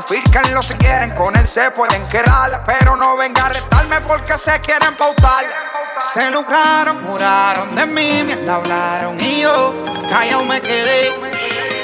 Confíquenlo 0.06 0.62
si 0.62 0.74
quieren, 0.74 1.10
con 1.16 1.34
él 1.34 1.44
se 1.44 1.68
pueden 1.72 2.06
quedar. 2.06 2.62
Pero 2.64 2.94
no 2.94 3.16
vengan 3.16 3.46
a 3.46 3.48
retarme 3.48 4.00
porque 4.02 4.34
se 4.34 4.60
quieren 4.60 4.94
pautar. 4.94 5.44
Se 5.98 6.30
lucraron, 6.30 7.04
juraron 7.04 7.74
de 7.74 7.86
mí, 7.86 8.22
me 8.22 8.48
hablaron 8.48 9.18
y 9.18 9.40
yo 9.40 9.74
callado 10.08 10.44
me 10.44 10.60
quedé. 10.60 11.12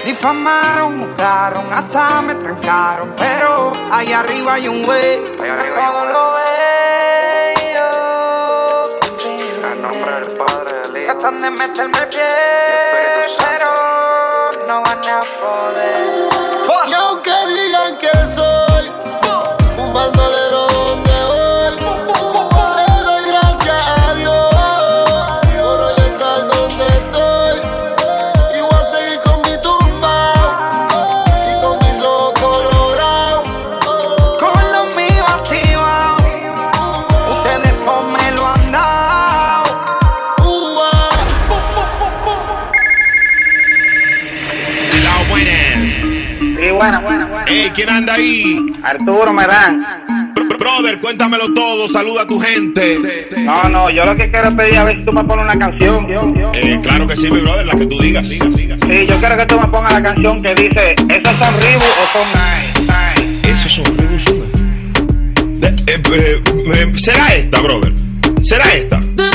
Difamaron, 0.05 1.01
buscaron, 1.01 1.73
hasta 1.73 2.23
me 2.23 2.37
trancaron. 2.37 3.13
Pero 3.17 3.73
allá 3.91 4.21
arriba 4.21 4.55
hay 4.55 4.69
un 4.69 4.85
güey, 4.85 5.17
todo 5.37 6.05
lo 6.05 6.35
bello. 6.35 7.91
Nombre 9.81 10.15
del 10.15 10.37
Padre, 10.37 10.81
del 10.93 11.03
Hijo. 11.03 11.19
Tratan 11.19 11.41
de 11.41 11.51
meterme 11.51 11.99
el 11.99 12.09
pie, 12.09 12.29
pero 13.37 13.75
no 14.69 14.81
van 14.81 15.09
a 15.09 15.21
poder. 15.41 16.22
¿Quién 47.75 47.89
anda 47.91 48.15
ahí? 48.15 48.57
Arturo 48.83 49.33
Merán. 49.33 49.85
Br- 50.35 50.59
Brother, 50.59 51.01
cuéntamelo 51.01 51.53
todo, 51.55 51.89
saluda 51.89 52.23
a 52.23 52.27
tu 52.27 52.39
gente. 52.41 53.29
No, 53.39 53.69
no, 53.69 53.91
yo 53.91 54.05
lo 54.05 54.15
que 54.17 54.31
quiero 54.31 54.49
es 54.49 54.55
pedir 54.55 54.79
a 54.79 54.85
ver 54.85 54.99
si 54.99 55.05
tú 55.05 55.13
me 55.13 55.25
pones 55.25 55.45
una 55.45 55.59
canción. 55.59 56.07
Eh, 56.55 56.79
claro 56.83 57.07
que 57.07 57.17
sí, 57.17 57.31
mi 57.31 57.41
brother, 57.41 57.67
la 57.67 57.75
que 57.75 57.87
tú 57.87 57.99
digas. 58.01 58.27
Sí, 58.29 58.39
yo 59.07 59.19
quiero 59.19 59.37
que 59.37 59.47
tú 59.47 59.59
me 59.61 59.67
pongas 59.69 59.93
la 59.93 60.03
canción 60.03 60.43
que 60.43 60.55
dice, 60.55 60.95
¿esos 61.09 61.37
son 61.37 61.61
Reebok 61.61 61.99
o 62.03 62.07
son 62.13 62.27
Nike? 62.87 63.51
Esos 63.51 63.73
son 63.73 63.85
Reebok, 63.99 64.21
son 64.29 64.43
eh, 65.65 65.75
eh, 65.87 66.43
eh, 66.75 66.93
¿Será 66.97 67.29
esta, 67.35 67.61
brother? 67.61 67.93
¿Será 68.43 68.65
esta? 68.73 69.01
Toda 69.17 69.33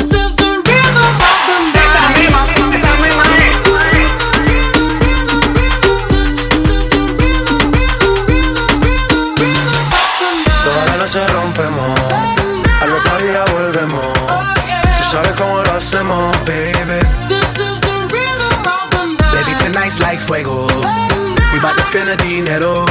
Like 19.87 20.19
fuego. 20.19 20.67
We 20.67 21.59
bout 21.61 21.75
to 21.77 21.81
spend 21.83 22.09
the 22.09 22.17
dinero. 22.17 22.83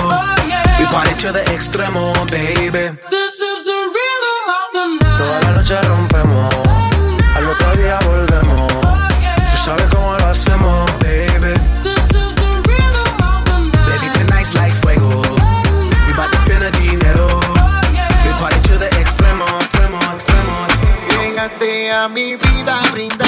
We 0.80 0.86
party 0.86 1.14
to 1.20 1.30
the 1.30 1.44
extremo, 1.52 2.14
baby. 2.30 2.96
Toda 5.18 5.40
la 5.42 5.50
noche 5.52 5.76
rompemos, 5.82 6.54
al 7.36 7.48
otro 7.48 7.76
día 7.76 7.98
volvemos. 8.06 8.72
Tú 8.72 9.56
sabes 9.62 9.84
cómo 9.90 10.16
lo 10.16 10.26
hacemos, 10.26 10.90
baby. 11.00 11.52
Baby, 13.86 14.08
tonight's 14.14 14.54
like 14.54 14.74
fuego. 14.76 15.20
We 16.08 16.12
bout 16.16 16.32
to 16.32 16.38
spend 16.42 16.62
the 16.62 16.70
dinero. 16.80 17.28
We 18.24 18.32
party 18.40 18.58
to 18.68 18.78
the 18.78 18.88
extremo, 18.96 19.44
extremo, 19.60 19.98
extremo, 20.16 20.66
a 21.94 22.08
mi 22.08 22.36
vida 22.36 22.80
brindándole 22.92 23.25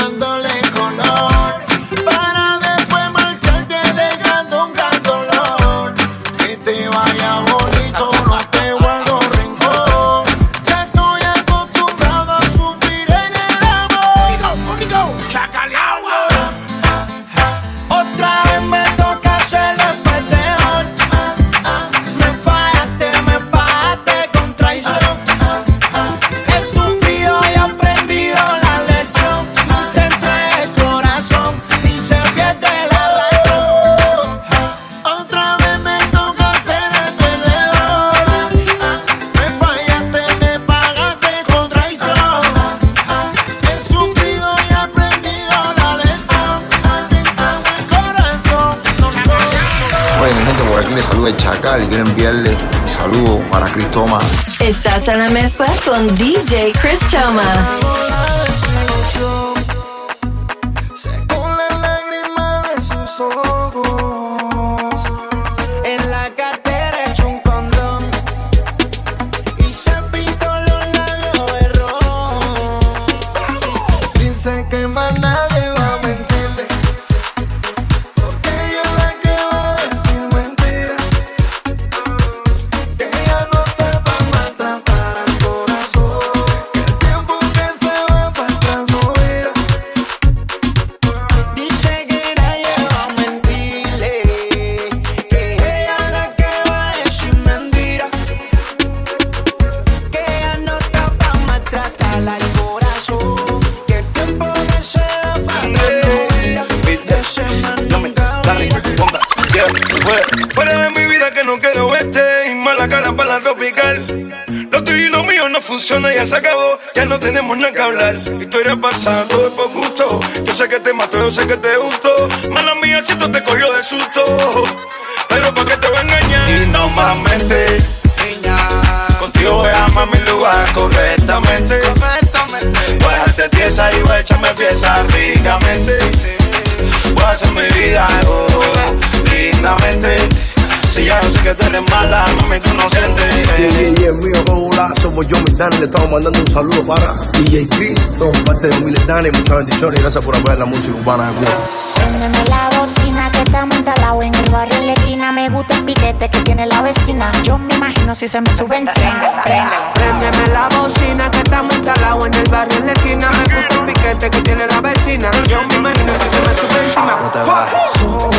le 145.57 145.85
estamos 145.85 146.11
mandando 146.11 146.41
un 146.41 146.47
saludo 146.47 146.87
para 146.87 147.13
DJ 147.33 147.69
Cristo, 147.69 148.31
parte 148.45 148.69
de 148.69 148.81
Miles 148.81 149.07
Dani, 149.07 149.31
muchas 149.31 149.59
bendiciones 149.59 149.99
y 149.99 150.03
gracias 150.03 150.25
por 150.25 150.37
apoyar 150.37 150.59
la 150.59 150.65
música 150.67 150.97
urbana 150.97 151.27
de 151.27 151.33
Cuba. 151.35 151.51
Préndeme 151.95 152.45
la 152.49 152.79
bocina 152.79 153.31
que 153.33 153.39
estamos 153.39 153.77
instalados 153.77 154.25
en 154.25 154.35
el 154.35 154.51
barrio 154.51 154.79
en 154.79 154.87
la 154.87 154.93
esquina. 154.93 155.33
Me 155.33 155.49
gusta 155.49 155.77
el 155.77 155.85
piquete 155.85 156.29
que 156.29 156.41
tiene 156.43 156.67
la 156.67 156.83
vecina. 156.83 157.31
Yo 157.43 157.59
me 157.59 157.75
imagino 157.75 158.15
si 158.15 158.29
se 158.29 158.41
me 158.41 158.51
sube 158.57 158.77
encima. 158.77 159.43
Préndeme 159.43 160.47
la 160.53 160.69
bocina 160.69 161.31
que 161.31 161.39
estamos 161.39 161.75
instalados 161.75 162.27
en 162.27 162.35
el 162.35 162.51
barrio 162.51 162.79
en 162.79 162.87
la 162.87 162.93
esquina. 162.93 163.31
Me 163.31 163.39
gusta 163.39 163.75
el 163.75 163.85
piquete 163.85 164.31
que 164.31 164.41
tiene 164.43 164.67
la 164.67 164.81
vecina. 164.81 165.31
Yo 165.49 165.63
me 165.65 165.75
imagino 165.75 166.13
si 166.15 166.29
se 166.29 166.41
me 166.41 166.55
sube 166.55 166.85
encima. 166.87 167.19
No 167.21 167.31
te 167.31 167.39
bajes. 167.41 168.03
No 168.03 168.31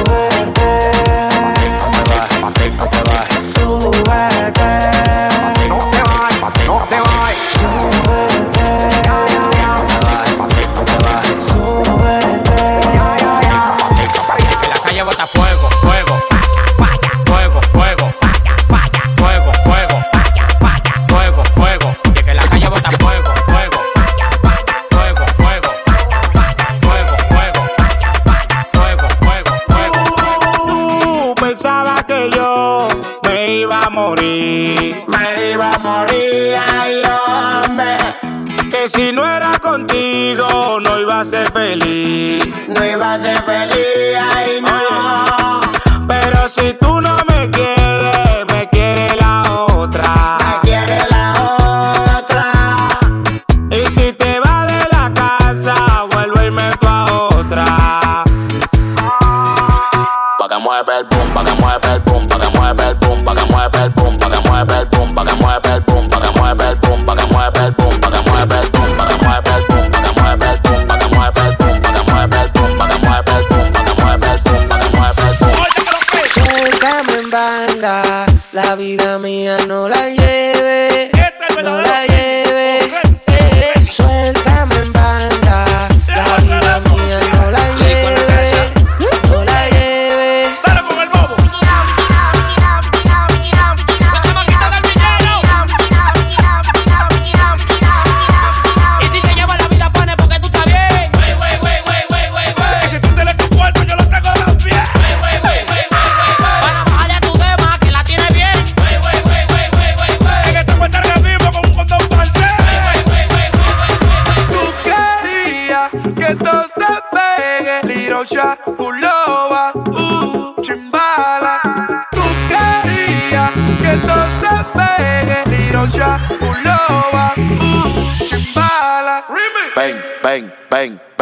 te 0.54 1.79
bajes. 2.20 2.42
No 2.42 2.88
te 2.90 3.02
bajes. 3.10 3.54
Súbete. 3.54 4.72
No 5.68 5.78
te 5.92 6.02
vayas, 6.02 6.66
no 6.66 6.78
te 6.90 7.00
vayas. 7.00 7.30
Cause 43.20 43.26
every 43.26 43.59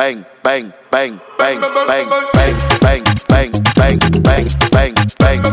bang, 0.07 0.23
bang, 0.41 0.71
bang, 0.89 1.19
bang, 1.37 1.59
bang, 1.59 1.87
bang, 1.87 2.07
bang, 2.31 2.55
bang, 2.81 3.03
bang, 3.27 3.51
bang, 3.75 3.99
bang, 4.23 4.47
bang, 4.71 4.93
bang, 5.19 5.47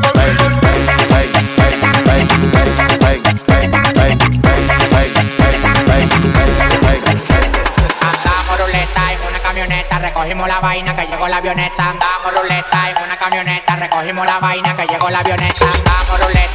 recogimos 10.25 10.49
la 10.49 10.61
vaina 10.61 10.95
que 10.95 11.07
llegó 11.07 11.29
la 11.29 11.37
avioneta. 11.39 11.91
Andamos 11.91 12.35
ruleta 12.35 12.91
en 12.91 13.05
una 13.05 13.17
camioneta, 13.17 13.77
recogimos 13.77 14.27
la 14.27 14.39
vaina 14.39 14.77
que 14.77 14.87
llegó 14.87 15.11
la 15.11 15.19
avioneta. 15.19 15.65
Andamos 15.65 16.21
ruleta 16.21 16.54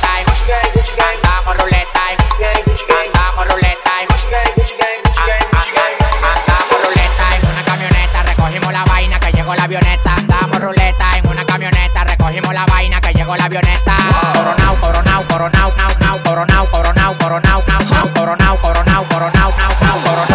la 12.48 12.66
vaina 12.66 13.00
que 13.02 13.14
llegó 13.14 13.36
la 13.36 13.46
avioneta. 13.46 13.96
Coronao, 14.34 14.76
coronao, 14.80 15.24
coronao, 15.28 15.74
nao, 15.78 15.92
nao, 16.00 16.18
coronao, 16.24 16.66
coronao, 16.72 17.18
coronao, 17.18 17.64
nao, 17.68 17.82
nao, 17.90 18.14
coronao, 18.14 18.58
coronao, 18.62 19.06
coronao, 19.10 19.54
nao, 19.58 19.74
nao, 19.82 19.98
coronao. 20.04 20.30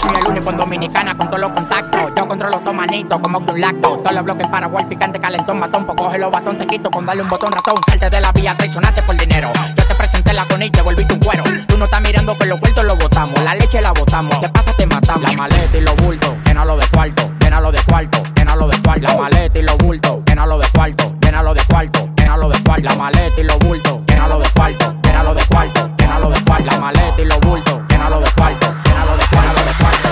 Soy 0.00 0.16
el 0.16 0.26
único 0.28 0.50
en 0.50 0.56
Dominicana 0.56 1.16
con 1.16 1.28
todos 1.28 1.40
los 1.40 1.50
contactos. 1.50 2.12
Yo 2.16 2.28
controlo 2.28 2.58
todo 2.60 2.74
manito 2.74 3.20
como 3.20 3.44
que 3.44 3.52
un 3.52 3.60
lacto. 3.60 3.96
Todos 3.98 4.12
los 4.12 4.24
bloques 4.24 4.46
para 4.48 4.70
picante, 4.88 5.20
calentón, 5.20 5.58
matón. 5.58 5.86
Pues 5.86 5.96
coge 5.96 6.18
los 6.18 6.30
batón, 6.30 6.58
te 6.58 6.66
quito 6.66 6.90
con 6.90 7.06
darle 7.06 7.22
un 7.22 7.28
botón 7.28 7.52
ratón. 7.52 7.76
Salte 7.88 8.10
de 8.10 8.20
la 8.20 8.32
vía, 8.32 8.54
traicionaste 8.56 9.02
por 9.02 9.16
dinero. 9.16 9.50
Yo 9.76 9.86
te 9.86 9.94
presenté 9.94 10.32
la 10.32 10.44
con 10.44 10.62
y 10.62 10.70
te 10.70 10.82
un 10.82 11.20
cuero. 11.20 11.44
Tú 11.66 11.78
no 11.78 11.86
estás 11.86 12.00
mirando 12.00 12.36
que 12.36 12.46
los 12.46 12.60
vueltos 12.60 12.84
los 12.84 12.98
botamos. 12.98 13.40
La 13.42 13.54
leche 13.54 13.80
la 13.80 13.92
botamos. 13.92 14.40
Te 14.40 14.48
pasa, 14.48 14.72
te 14.76 14.86
matamos. 14.86 15.22
La 15.30 15.36
maleta 15.36 15.76
y 15.76 15.80
los 15.80 15.96
bultos, 15.96 16.34
llénalo 16.44 16.76
de 16.76 16.86
cuarto, 16.88 17.30
llénalo 17.40 17.72
de 17.72 17.82
cuarto, 17.82 18.22
llénalo 18.36 18.68
de 18.68 18.82
cuarto. 18.82 19.06
La 19.06 19.16
maleta 19.16 19.58
y 19.58 19.62
los 19.62 19.78
bultos, 19.78 20.23
cuarto, 21.74 22.08
llénalo 22.16 22.48
de 22.48 22.62
cuarto. 22.62 22.88
La 22.88 22.94
maleta 22.94 23.40
y 23.40 23.42
los 23.42 23.58
bultos, 23.58 24.00
llénalo 24.06 24.38
de 24.38 24.48
cuarto, 24.50 24.94
llénalo 25.02 25.34
de 25.34 25.44
cuarto, 25.46 25.90
llénalo 25.98 26.30
de 26.30 26.44
cuarto. 26.44 26.66
La 26.70 26.78
maleta 26.78 27.20
y 27.20 27.24
los 27.24 27.40
bultos, 27.40 27.80
llénalo 27.88 28.20
de 28.20 28.30
cuarto, 28.30 28.74
llénalo 28.84 29.16
de 29.16 29.24
cuarto, 29.26 29.64
de 29.64 29.72
cuarto. 29.80 30.08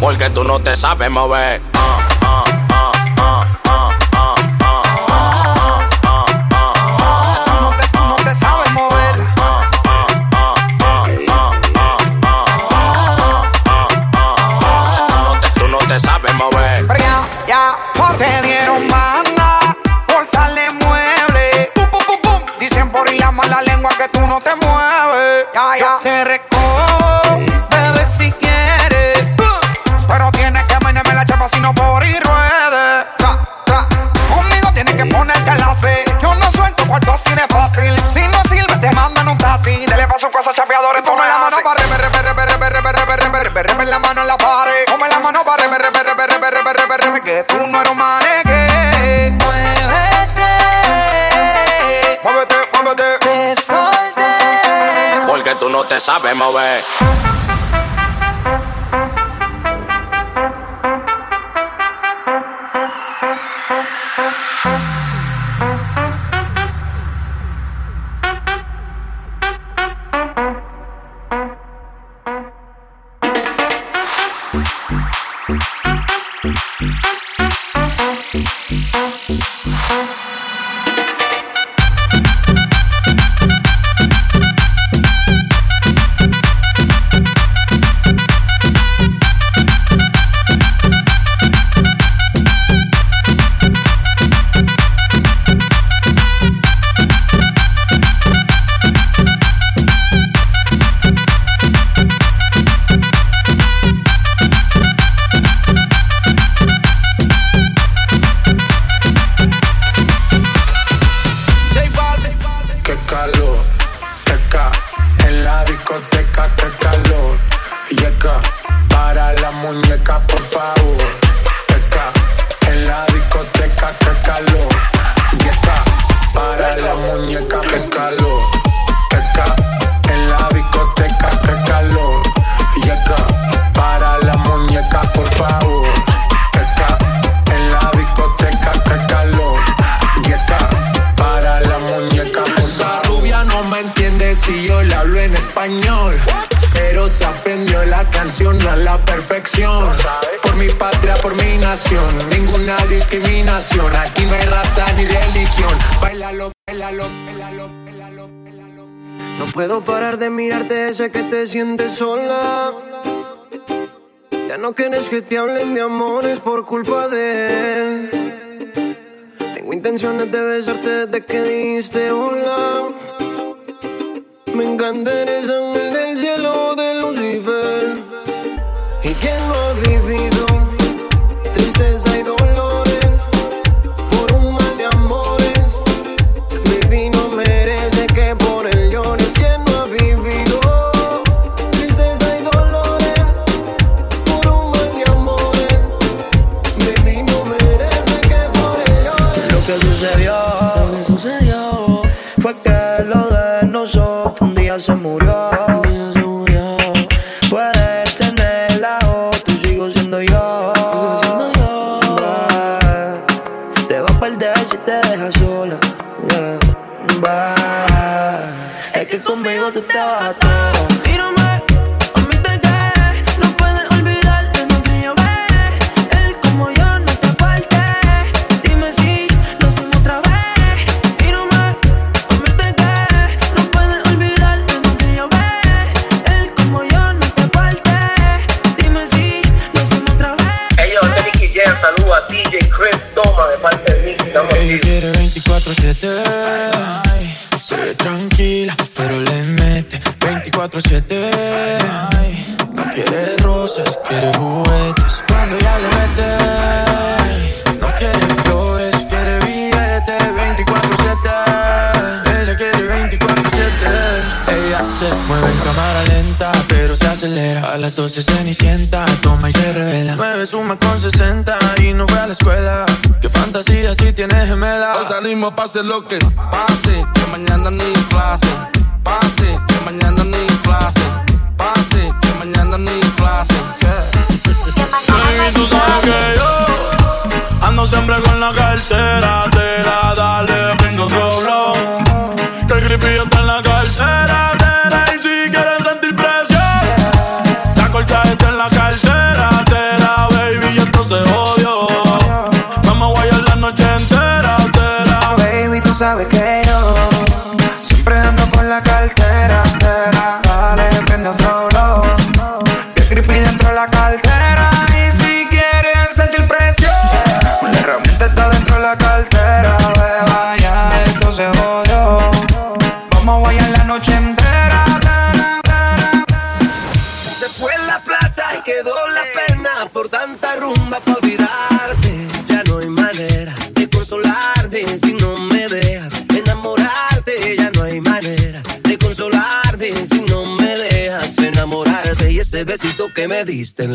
Porque 0.00 0.30
tú 0.30 0.44
no 0.44 0.60
te 0.60 0.76
sabes 0.76 1.10
mover. 1.10 1.75
Que 47.36 47.44
tú 47.44 47.66
no 47.66 47.80
eres 47.80 47.92
un 47.92 47.98
maneque. 47.98 49.30
Muévete, 49.44 50.48
muévete, 52.22 52.54
muévete. 52.72 53.18
Te 53.20 53.60
solté. 53.60 55.26
Porque 55.26 55.54
tú 55.56 55.68
no 55.68 55.84
te 55.84 56.00
sabes 56.00 56.34
mover. 56.34 56.82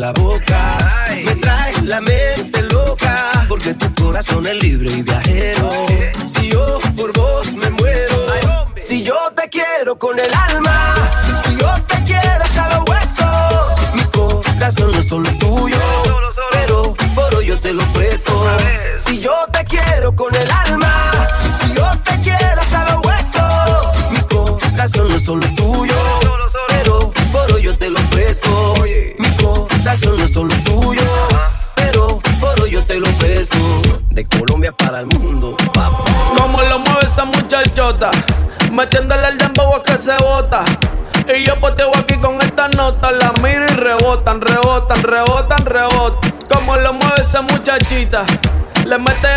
la 0.00 0.12
boca. 0.12 0.78
Me 1.24 1.34
trae 1.36 1.72
la 1.82 2.00
mente 2.00 2.62
loca, 2.62 3.44
porque 3.48 3.74
tu 3.74 3.92
corazón 3.94 4.46
es 4.46 4.62
libre 4.62 4.90
y 4.90 5.02
viaja 5.02 5.21
la 48.92 48.98
mata 48.98 49.31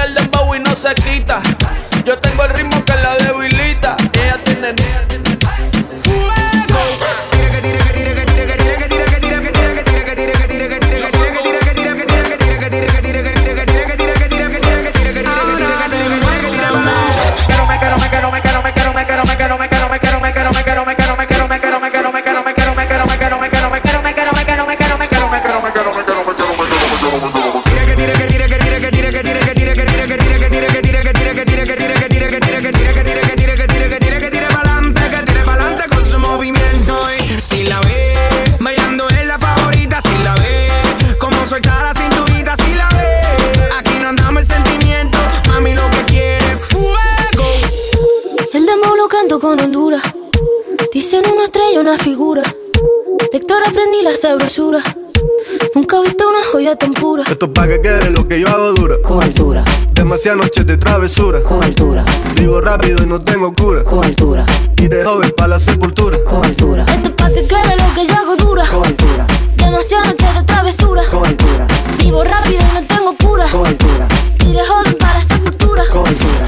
No 63.06 63.22
tengo 63.22 63.54
cura. 63.54 63.84
Con 63.84 64.04
altura. 64.04 64.46
Y 64.78 64.88
de 64.88 65.06
joven 65.06 65.32
pa' 65.38 65.48
la 65.48 65.60
sepultura. 65.60 66.18
Con 66.28 66.44
altura. 66.44 66.86
Esto 66.88 67.10
es 67.10 67.14
pa' 67.16 67.30
que 67.30 67.48
quede 67.48 67.76
lo 67.78 67.94
que 67.94 68.08
yo 68.08 68.14
hago 68.16 68.36
dura. 68.36 68.66
Con 68.66 68.84
altura. 68.84 69.28
Demasiadas 69.58 70.08
noches 70.08 70.36
de 70.36 70.44
travesura. 70.44 71.04
Con 71.12 71.24
altura. 71.24 71.68
Vivo 72.00 72.24
rápido 72.24 72.62
y 72.62 72.74
no 72.74 72.84
tengo 72.88 73.16
cura. 73.18 73.48
Con 73.52 73.68
altura. 73.68 74.08
Y 74.40 74.54
de 74.54 74.66
joven 74.66 74.98
para 75.00 75.20
la 75.20 75.24
sepultura. 75.24 75.84
Con 75.92 76.08
altura. 76.08 76.48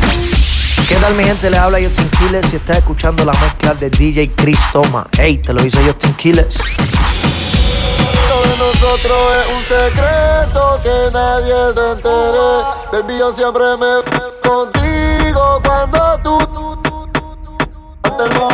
¿Qué 0.90 0.96
tal 0.96 1.14
mi 1.14 1.24
gente? 1.26 1.52
Les 1.52 1.60
habla 1.60 1.78
Justin 1.80 2.10
Quiles 2.18 2.52
y 2.52 2.56
estás 2.56 2.78
escuchando 2.80 3.24
la 3.24 3.34
mezcla 3.34 3.76
de 3.76 3.92
DJ 3.92 4.32
Chris 4.36 4.60
Toma. 4.74 5.08
Ey, 5.20 5.38
te 5.38 5.54
lo 5.54 5.64
hizo 5.64 5.80
Justin 5.86 6.14
Quiles. 6.14 6.58
Nosotros 8.56 9.22
es 9.38 9.54
un 9.54 9.64
secreto 9.64 10.80
que 10.84 11.12
nadie 11.12 11.74
se 11.74 11.92
entere. 11.92 12.48
Baby, 12.92 13.18
yo 13.18 13.32
siempre 13.34 13.78
me 13.78 14.02
contigo 14.42 15.62
cuando 15.64 16.20
tú, 16.24 16.38
tú, 16.38 16.78
tú, 16.84 17.08
tú, 17.14 17.38
tú. 17.44 17.58
Hacemos 18.04 18.54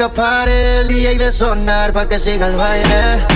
que 0.00 0.08
pare 0.08 0.78
el 0.78 0.88
DJ 0.88 1.18
de 1.18 1.30
sonar 1.30 1.92
pa' 1.92 2.08
que 2.08 2.18
siga 2.18 2.46
el 2.46 2.56
baile. 2.56 3.26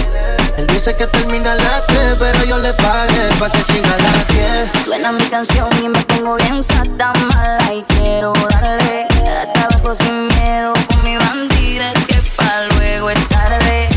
Él 0.56 0.66
dice 0.68 0.96
que 0.96 1.06
termina 1.08 1.52
a 1.52 1.56
las 1.56 1.86
3, 1.88 2.16
pero 2.18 2.42
yo 2.44 2.56
le 2.56 2.72
pagué 2.72 3.24
pa' 3.38 3.50
que 3.50 3.62
siga 3.70 3.94
a 3.94 3.98
las 3.98 4.28
10. 4.28 4.84
Suena 4.86 5.12
mi 5.12 5.24
canción 5.24 5.68
y 5.82 5.90
me 5.90 6.00
pongo 6.04 6.36
bien 6.36 6.64
sata 6.64 7.12
mala 7.34 7.74
y 7.74 7.82
quiero 7.82 8.32
darle 8.48 9.06
hasta 9.42 9.64
abajo 9.64 9.94
sin 9.94 10.26
miedo 10.28 10.72
con 10.88 11.04
mi 11.04 11.18
bandida 11.18 11.92
es 11.92 12.04
que 12.06 12.18
pa' 12.34 12.62
luego 12.76 13.10
es 13.10 13.28
tarde. 13.28 13.88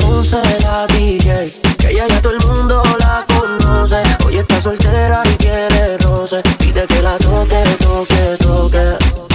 Puse 0.00 0.40
la 0.64 0.86
DJ, 0.86 1.52
que 1.76 1.90
ella 1.90 2.06
ya 2.08 2.22
todo 2.22 2.32
el 2.32 2.46
mundo 2.46 2.82
la 3.00 3.26
conoce. 3.34 4.02
Hoy 4.24 4.38
está 4.38 4.62
soltera 4.62 5.22
y 5.26 5.36
quiere 5.36 5.98
roce. 5.98 6.40
Pide 6.58 6.86
que 6.86 7.02
la 7.02 7.18
toque, 7.18 7.62
toque, 7.80 8.36
toque. 8.38 9.31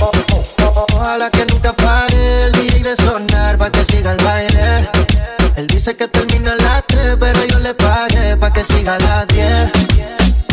Ojalá 0.00 1.30
que 1.30 1.44
nunca 1.46 1.72
pare 1.74 2.44
el 2.46 2.52
DJ 2.52 2.82
de 2.82 2.96
sonar 2.96 3.58
pa' 3.58 3.70
que 3.70 3.84
siga 3.84 4.12
el 4.12 4.24
baile. 4.24 4.88
Él 5.56 5.66
dice 5.66 5.94
que 5.94 6.08
termina 6.08 6.52
a 6.52 6.56
las 6.56 6.86
3, 6.86 7.16
pero 7.20 7.44
yo 7.44 7.58
le 7.58 7.74
pagué 7.74 8.36
pa' 8.36 8.50
que 8.52 8.64
siga 8.64 8.94
a 8.94 8.98
las 8.98 9.26
10. 9.28 9.70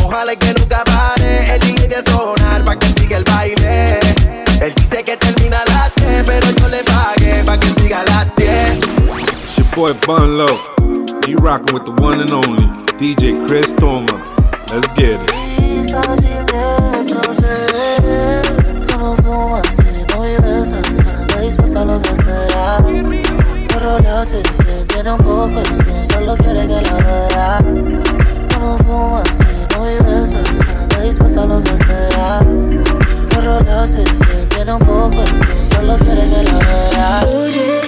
Ojalá 0.03 0.35
que 0.35 0.53
nunca 0.53 0.83
pare 0.83 1.55
el 1.55 1.59
DJ 1.61 1.87
de 1.87 2.03
sonar 2.03 2.65
pa' 2.65 2.77
que 2.77 2.87
siga 2.99 3.17
el 3.17 3.23
baile. 3.23 3.99
Él 4.59 4.73
dice 4.75 5.03
que 5.03 5.15
termina 5.15 5.59
a 5.61 5.71
las 5.71 5.93
3, 5.95 6.23
pero 6.25 6.49
yo 6.51 6.67
le 6.67 6.83
pagué 6.83 7.43
pa' 7.45 7.57
que 7.57 7.69
siga 7.79 8.01
a 8.01 8.05
las 8.05 8.35
10. 8.35 8.79
It's 8.79 9.57
your 9.57 9.65
boy 9.75 9.93
Bun 10.05 10.37
Low. 10.37 10.59
You 11.27 11.37
rockin' 11.37 11.73
with 11.73 11.85
the 11.85 11.91
one 12.01 12.19
and 12.21 12.31
only 12.31 12.67
DJ 12.99 13.47
Chris 13.47 13.71
Toma. 13.73 14.07
Let's 14.71 14.87
get 14.95 15.19
it. 15.21 16.26
Tiene 24.97 25.11
un 25.11 25.17
poco 25.19 25.61
y 25.61 26.11
solo 26.11 26.35
quiere 26.37 26.65
que 26.65 26.81
la 26.81 26.97
vea. 27.05 27.59
Solo 28.51 28.77
fumas 28.79 29.29
y 29.41 29.75
no 29.75 29.83
vives 29.83 30.33
hasta 30.33 31.01
dispuesta 31.03 31.43
a 31.43 31.45
lo 31.45 31.61
que 31.61 31.69
espera. 31.69 32.41
No 32.41 33.41
roleas 33.41 33.91
y 33.91 34.25
se 34.25 34.45
tiene 34.47 34.73
un 34.73 34.79
poco 34.79 35.13
y 35.13 35.73
solo 35.75 35.97
quiere 35.97 36.21
que 36.31 36.43
la 36.49 36.57
vea. 36.67 37.23
Oye, 37.41 37.81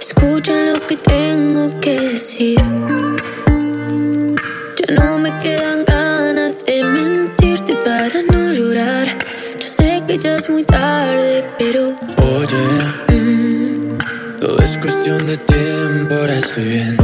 escucha 0.00 0.52
lo 0.72 0.86
que 0.86 0.96
tengo 0.96 1.80
que 1.82 2.00
decir. 2.00 2.58
Ya 4.78 4.94
no 4.94 5.18
me 5.18 5.38
quedan 5.40 5.84
ganas 5.84 6.64
de 6.64 6.82
mentirte 6.82 7.74
para 7.84 8.22
no 8.30 8.52
llorar. 8.54 9.06
Yo 9.60 9.68
sé 9.68 10.02
que 10.06 10.16
ya 10.16 10.36
es 10.36 10.48
muy 10.48 10.64
tarde, 10.64 11.46
pero 11.58 11.92
Oye, 12.16 13.11
es 14.72 14.78
cuestión 14.78 15.26
de 15.26 15.36
tiempo, 15.36 16.14
ahora 16.14 16.34
estoy 16.34 16.64
bien. 16.64 16.96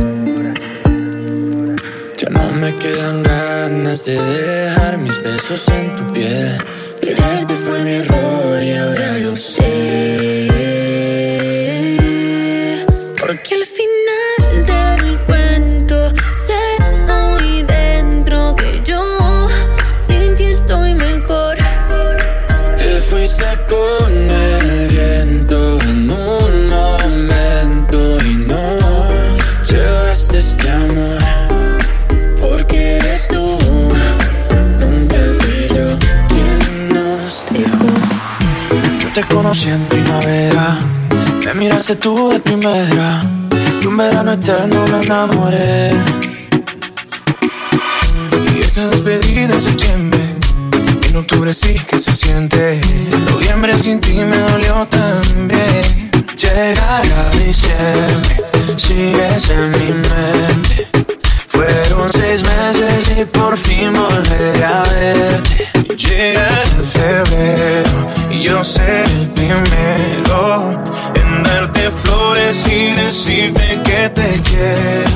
Ya 2.17 2.31
no 2.31 2.53
me 2.53 2.75
quedan 2.77 3.23
ganas 3.23 4.05
de 4.07 4.17
dejar 4.17 4.99
mis 4.99 5.23
besos 5.23 5.69
en 5.69 5.95
tu 5.95 6.13
piel. 6.13 6.57
Quererte 7.01 7.55
fue 7.55 7.79
mi 7.85 7.93
error 7.93 8.63
y 8.63 8.73
ahora 8.73 9.19
lo 9.19 9.37
sé. 9.37 10.18
Conocí 39.49 39.71
en 39.71 39.83
primavera, 39.85 40.79
me 41.47 41.55
miraste 41.55 41.97
tú 41.97 42.29
de 42.29 42.39
primera, 42.39 43.19
y 43.83 43.87
un 43.87 43.97
verano 43.97 44.33
eterno 44.33 44.85
me 44.89 45.01
enamoré. 45.01 45.91
Y 48.55 48.61
esta 48.61 48.89
despedida 48.89 49.55
en 49.55 49.63
septiembre, 49.63 50.37
en 51.09 51.17
octubre 51.17 51.55
sí 51.55 51.75
que 51.89 51.99
se 51.99 52.15
siente. 52.15 52.79
En 52.83 53.25
noviembre 53.25 53.73
sin 53.79 54.01
ti 54.01 54.17
me 54.17 54.37
dolió 54.37 54.87
también. 54.91 56.11
Llegará 56.37 57.31
diciembre, 57.43 58.37
sigues 58.77 59.49
en 59.49 59.71
mi 59.71 59.93
mente. 59.93 60.89
Fueron 61.47 62.13
seis 62.13 62.43
meses 62.43 63.19
y 63.19 63.25
por 63.25 63.57
fin 63.57 63.95
volveré 63.95 64.63
a 64.63 64.83
verte. 64.83 65.69
Llega 65.97 66.49
febrero 66.93 68.18
yo 68.31 68.63
seré 68.63 69.05
el 69.05 69.29
primero 69.29 70.83
en 71.15 71.43
darte 71.43 71.91
flores 72.03 72.67
y 72.69 72.93
decirte 72.93 73.81
que 73.85 74.11
te 74.11 74.41
quiero. 74.43 75.08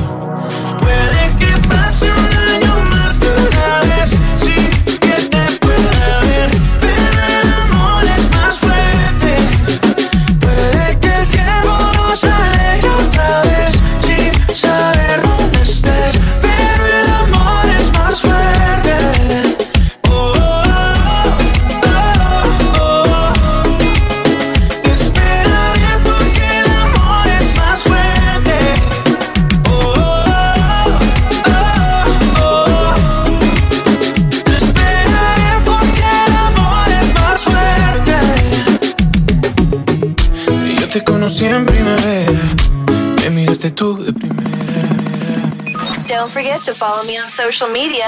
Forget 46.53 46.65
to 46.65 46.79
follow 46.79 47.03
me 47.03 47.17
on 47.17 47.29
social 47.29 47.67
media 47.67 48.05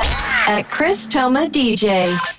at 0.47 0.69
Chris 0.69 1.07
Toma 1.07 1.47
DJ. 1.47 2.34